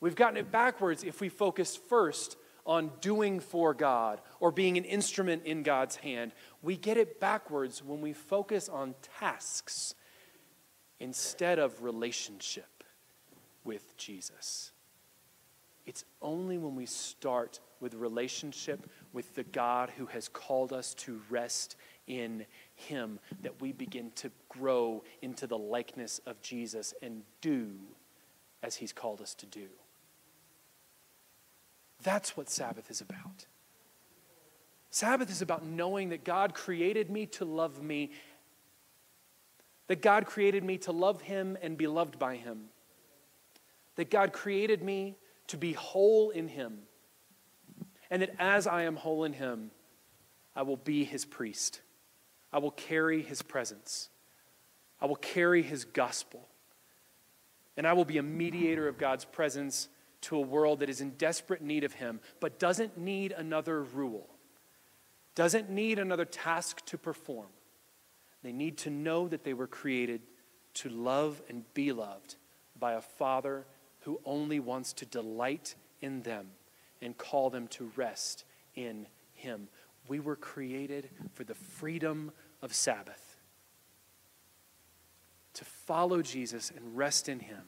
we've 0.00 0.14
gotten 0.14 0.36
it 0.36 0.50
backwards 0.52 1.04
if 1.04 1.20
we 1.20 1.28
focus 1.28 1.76
first 1.76 2.36
on 2.66 2.90
doing 3.00 3.40
for 3.40 3.74
God 3.74 4.20
or 4.38 4.52
being 4.52 4.76
an 4.76 4.84
instrument 4.84 5.44
in 5.44 5.62
God's 5.62 5.96
hand. 5.96 6.32
We 6.62 6.76
get 6.76 6.96
it 6.96 7.18
backwards 7.18 7.82
when 7.82 8.00
we 8.00 8.12
focus 8.12 8.68
on 8.68 8.94
tasks 9.18 9.94
instead 10.98 11.58
of 11.58 11.82
relationship 11.82 12.84
with 13.64 13.96
Jesus. 13.96 14.72
It's 15.86 16.04
only 16.20 16.58
when 16.58 16.76
we 16.76 16.86
start 16.86 17.58
with 17.80 17.94
relationship 17.94 18.88
with 19.12 19.34
the 19.34 19.42
God 19.42 19.90
who 19.96 20.06
has 20.06 20.28
called 20.28 20.72
us 20.72 20.94
to 20.94 21.20
rest 21.30 21.76
in 22.06 22.44
him 22.74 23.18
that 23.42 23.60
we 23.60 23.72
begin 23.72 24.10
to 24.16 24.30
grow 24.48 25.04
into 25.22 25.46
the 25.46 25.58
likeness 25.58 26.20
of 26.26 26.40
Jesus 26.42 26.94
and 27.02 27.22
do 27.40 27.70
as 28.62 28.76
He's 28.76 28.92
called 28.92 29.20
us 29.20 29.34
to 29.36 29.46
do. 29.46 29.66
That's 32.02 32.36
what 32.36 32.48
Sabbath 32.48 32.90
is 32.90 33.00
about. 33.00 33.46
Sabbath 34.90 35.30
is 35.30 35.42
about 35.42 35.64
knowing 35.64 36.08
that 36.08 36.24
God 36.24 36.54
created 36.54 37.10
me 37.10 37.26
to 37.26 37.44
love 37.44 37.82
me, 37.82 38.10
that 39.86 40.02
God 40.02 40.26
created 40.26 40.64
me 40.64 40.78
to 40.78 40.92
love 40.92 41.22
Him 41.22 41.56
and 41.62 41.76
be 41.76 41.86
loved 41.86 42.18
by 42.18 42.36
Him, 42.36 42.66
that 43.96 44.10
God 44.10 44.32
created 44.32 44.82
me 44.82 45.16
to 45.48 45.56
be 45.56 45.72
whole 45.72 46.30
in 46.30 46.48
Him, 46.48 46.80
and 48.10 48.22
that 48.22 48.34
as 48.38 48.66
I 48.66 48.82
am 48.82 48.96
whole 48.96 49.24
in 49.24 49.32
Him, 49.32 49.70
I 50.56 50.62
will 50.62 50.76
be 50.76 51.04
His 51.04 51.24
priest. 51.24 51.80
I 52.52 52.58
will 52.58 52.70
carry 52.70 53.22
his 53.22 53.42
presence. 53.42 54.08
I 55.00 55.06
will 55.06 55.16
carry 55.16 55.62
his 55.62 55.84
gospel. 55.84 56.48
And 57.76 57.86
I 57.86 57.92
will 57.92 58.04
be 58.04 58.18
a 58.18 58.22
mediator 58.22 58.88
of 58.88 58.98
God's 58.98 59.24
presence 59.24 59.88
to 60.22 60.36
a 60.36 60.40
world 60.40 60.80
that 60.80 60.90
is 60.90 61.00
in 61.00 61.10
desperate 61.10 61.62
need 61.62 61.84
of 61.84 61.94
him, 61.94 62.20
but 62.40 62.58
doesn't 62.58 62.98
need 62.98 63.32
another 63.32 63.82
rule, 63.82 64.28
doesn't 65.34 65.70
need 65.70 65.98
another 65.98 66.26
task 66.26 66.84
to 66.86 66.98
perform. 66.98 67.48
They 68.42 68.52
need 68.52 68.78
to 68.78 68.90
know 68.90 69.28
that 69.28 69.44
they 69.44 69.54
were 69.54 69.66
created 69.66 70.20
to 70.74 70.88
love 70.88 71.42
and 71.48 71.64
be 71.74 71.92
loved 71.92 72.36
by 72.78 72.92
a 72.92 73.00
Father 73.00 73.66
who 74.00 74.20
only 74.24 74.60
wants 74.60 74.92
to 74.94 75.06
delight 75.06 75.74
in 76.00 76.22
them 76.22 76.48
and 77.02 77.16
call 77.16 77.50
them 77.50 77.68
to 77.68 77.90
rest 77.96 78.44
in 78.74 79.06
him. 79.34 79.68
We 80.10 80.18
were 80.18 80.34
created 80.34 81.08
for 81.34 81.44
the 81.44 81.54
freedom 81.54 82.32
of 82.62 82.74
Sabbath, 82.74 83.38
to 85.54 85.64
follow 85.64 86.20
Jesus 86.20 86.72
and 86.74 86.96
rest 86.96 87.28
in 87.28 87.38
Him. 87.38 87.62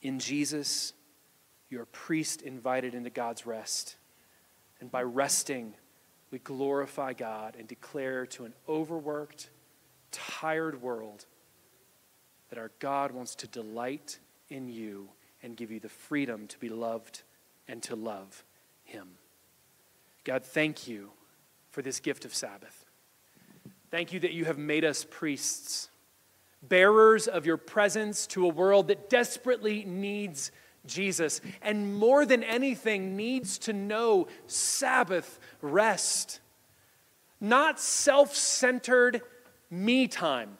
In 0.00 0.20
Jesus, 0.20 0.92
you're 1.68 1.82
a 1.82 1.86
priest 1.86 2.40
invited 2.42 2.94
into 2.94 3.10
God's 3.10 3.46
rest. 3.46 3.96
And 4.80 4.92
by 4.92 5.02
resting, 5.02 5.74
we 6.30 6.38
glorify 6.38 7.12
God 7.12 7.56
and 7.58 7.66
declare 7.66 8.26
to 8.26 8.44
an 8.44 8.54
overworked, 8.68 9.50
tired 10.12 10.80
world 10.80 11.26
that 12.50 12.60
our 12.60 12.70
God 12.78 13.10
wants 13.10 13.34
to 13.34 13.48
delight 13.48 14.20
in 14.50 14.68
you 14.68 15.08
and 15.42 15.56
give 15.56 15.72
you 15.72 15.80
the 15.80 15.88
freedom 15.88 16.46
to 16.46 16.58
be 16.60 16.68
loved 16.68 17.22
and 17.66 17.82
to 17.82 17.96
love 17.96 18.44
Him. 18.84 19.08
God, 20.24 20.44
thank 20.44 20.86
you 20.86 21.10
for 21.70 21.82
this 21.82 22.00
gift 22.00 22.24
of 22.24 22.34
Sabbath. 22.34 22.84
Thank 23.90 24.12
you 24.12 24.20
that 24.20 24.32
you 24.32 24.44
have 24.44 24.58
made 24.58 24.84
us 24.84 25.04
priests, 25.08 25.88
bearers 26.62 27.26
of 27.26 27.46
your 27.46 27.56
presence 27.56 28.26
to 28.28 28.44
a 28.44 28.48
world 28.48 28.88
that 28.88 29.08
desperately 29.10 29.84
needs 29.84 30.52
Jesus, 30.86 31.40
and 31.60 31.94
more 31.98 32.24
than 32.24 32.42
anything, 32.42 33.16
needs 33.16 33.58
to 33.60 33.72
know 33.72 34.28
Sabbath 34.46 35.38
rest, 35.60 36.40
not 37.40 37.78
self 37.78 38.34
centered 38.34 39.20
me 39.70 40.08
time, 40.08 40.56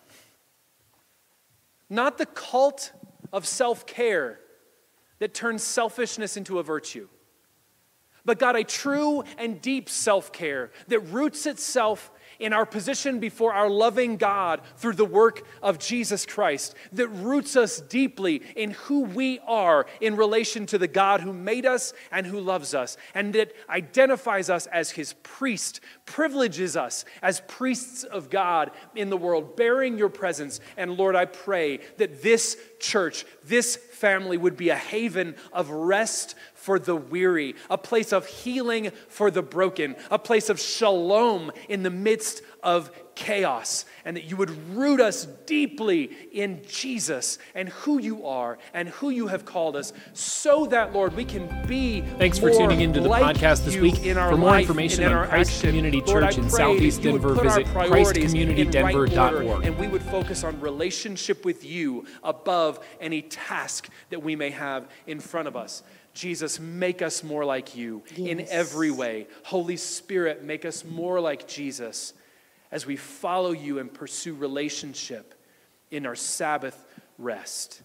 not 1.89 2.19
the 2.19 2.27
cult 2.27 2.93
of 3.33 3.47
self 3.47 3.87
care 3.87 4.41
that 5.21 5.33
turns 5.33 5.63
selfishness 5.63 6.37
into 6.37 6.59
a 6.59 6.63
virtue 6.63 7.09
but 8.25 8.39
God, 8.39 8.57
a 8.57 8.65
true 8.65 9.23
and 9.39 9.61
deep 9.61 9.89
self 9.89 10.33
care 10.33 10.71
that 10.89 11.01
roots 11.01 11.47
itself 11.47 12.11
in 12.41 12.55
our 12.55 12.67
position 12.67 13.21
before 13.21 13.53
our 13.53 13.69
loving 13.69 14.17
God 14.17 14.63
through 14.77 14.95
the 14.95 15.05
work 15.05 15.47
of 15.63 15.79
Jesus 15.79 16.25
Christ, 16.27 16.75
that 16.93 17.09
roots 17.09 17.55
us 17.55 17.81
deeply 17.81 18.43
in 18.57 18.71
who 18.71 19.03
we 19.03 19.39
are 19.47 19.87
in 20.01 20.17
relation 20.17 20.67
to 20.67 20.79
the 20.79 20.89
God 20.89 21.21
who 21.21 21.33
made 21.33 21.67
us 21.67 21.93
and 22.11 22.27
who 22.27 22.41
loves 22.41 22.75
us, 22.75 22.97
and 23.15 23.35
that 23.35 23.53
identifies 23.69 24.49
us 24.49 24.67
as 24.69 24.93
his 24.93 25.13
priest, 25.23 25.81
privileges 26.07 26.77
us 26.77 27.05
as 27.23 27.43
priests 27.47 28.05
of 28.05 28.31
God 28.31 28.71
in 28.97 29.11
the 29.11 29.17
world, 29.19 29.55
bearing 29.55 29.99
your 29.99 30.09
presence. 30.09 30.61
And 30.79 30.97
Lord, 30.97 31.15
I 31.15 31.27
pray 31.27 31.81
that 31.99 32.23
this 32.23 32.57
church, 32.81 33.27
this 33.45 33.77
family 33.77 34.39
would 34.39 34.57
be 34.57 34.71
a 34.71 34.77
haven 34.77 35.37
of 35.53 35.71
rest 35.71 36.35
for 36.61 36.79
the 36.79 36.95
weary, 36.95 37.55
a 37.71 37.79
place 37.79 38.13
of 38.13 38.27
healing 38.27 38.93
for 39.09 39.31
the 39.31 39.43
broken, 39.43 39.97
a 40.11 40.19
place 40.19 40.51
of 40.51 40.61
shalom 40.61 41.51
in 41.71 41.83
the 41.83 41.91
midst 41.91 42.43
of 42.63 42.91
chaos, 43.15 43.87
and 44.05 44.17
that 44.17 44.25
you 44.25 44.37
would 44.37 44.51
root 44.75 45.01
us 45.01 45.27
deeply 45.47 46.11
in 46.33 46.63
Jesus 46.69 47.39
and 47.55 47.71
who 47.71 47.99
you 47.99 48.27
are 48.27 48.59
and 48.75 48.91
who 48.91 49.09
you 49.09 49.29
have 49.29 49.47
called 49.47 49.75
us, 49.75 49.95
so 50.13 50.67
that, 50.67 50.93
Lord, 50.93 51.17
we 51.17 51.25
can 51.25 51.67
be. 51.67 52.03
Thanks 52.19 52.39
for 52.39 52.51
tuning 52.51 52.83
into 52.83 53.01
the 53.01 53.09
like 53.09 53.37
podcast 53.37 53.65
this 53.65 53.77
week. 53.77 53.97
For 53.97 54.37
more 54.37 54.59
information 54.59 55.05
on 55.05 55.29
Christ 55.29 55.51
action, 55.51 55.71
Community 55.71 56.03
Lord, 56.03 56.25
Church 56.25 56.39
in 56.39 56.51
Southeast 56.51 57.03
Denver, 57.03 57.35
visit 57.35 57.67
ChristCommunityDenver.org. 57.69 59.47
Right 59.47 59.67
and 59.67 59.79
we 59.79 59.89
would 59.89 60.03
focus 60.03 60.45
on 60.45 60.61
relationship 60.61 61.45
with 61.45 61.65
you 61.65 62.05
above 62.23 62.85
any 63.01 63.23
task 63.23 63.89
that 64.11 64.23
we 64.23 64.37
may 64.37 64.51
have 64.51 64.91
in 65.07 65.21
front 65.21 65.49
of 65.49 65.57
us. 65.57 65.83
Jesus, 66.15 66.59
make 66.59 67.03
us 67.03 67.23
more 67.23 67.45
like 67.45 67.77
you 67.77 68.03
yes. 68.17 68.29
in 68.29 68.47
every 68.49 68.91
way. 68.91 69.27
Holy 69.45 69.77
Spirit, 69.77 70.43
make 70.43 70.65
us 70.65 70.85
more 70.85 71.21
like 71.21 71.47
Jesus 71.47 72.15
as 72.73 72.87
we 72.87 72.97
follow 72.97 73.53
you 73.53 73.79
and 73.79 73.93
pursue 73.93 74.35
relationship 74.35 75.35
in 75.91 76.07
our 76.07 76.17
Sabbath 76.17 76.85
rest. 77.19 77.83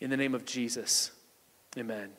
In 0.00 0.10
the 0.10 0.16
name 0.16 0.34
of 0.34 0.44
Jesus, 0.44 1.10
amen. 1.78 2.10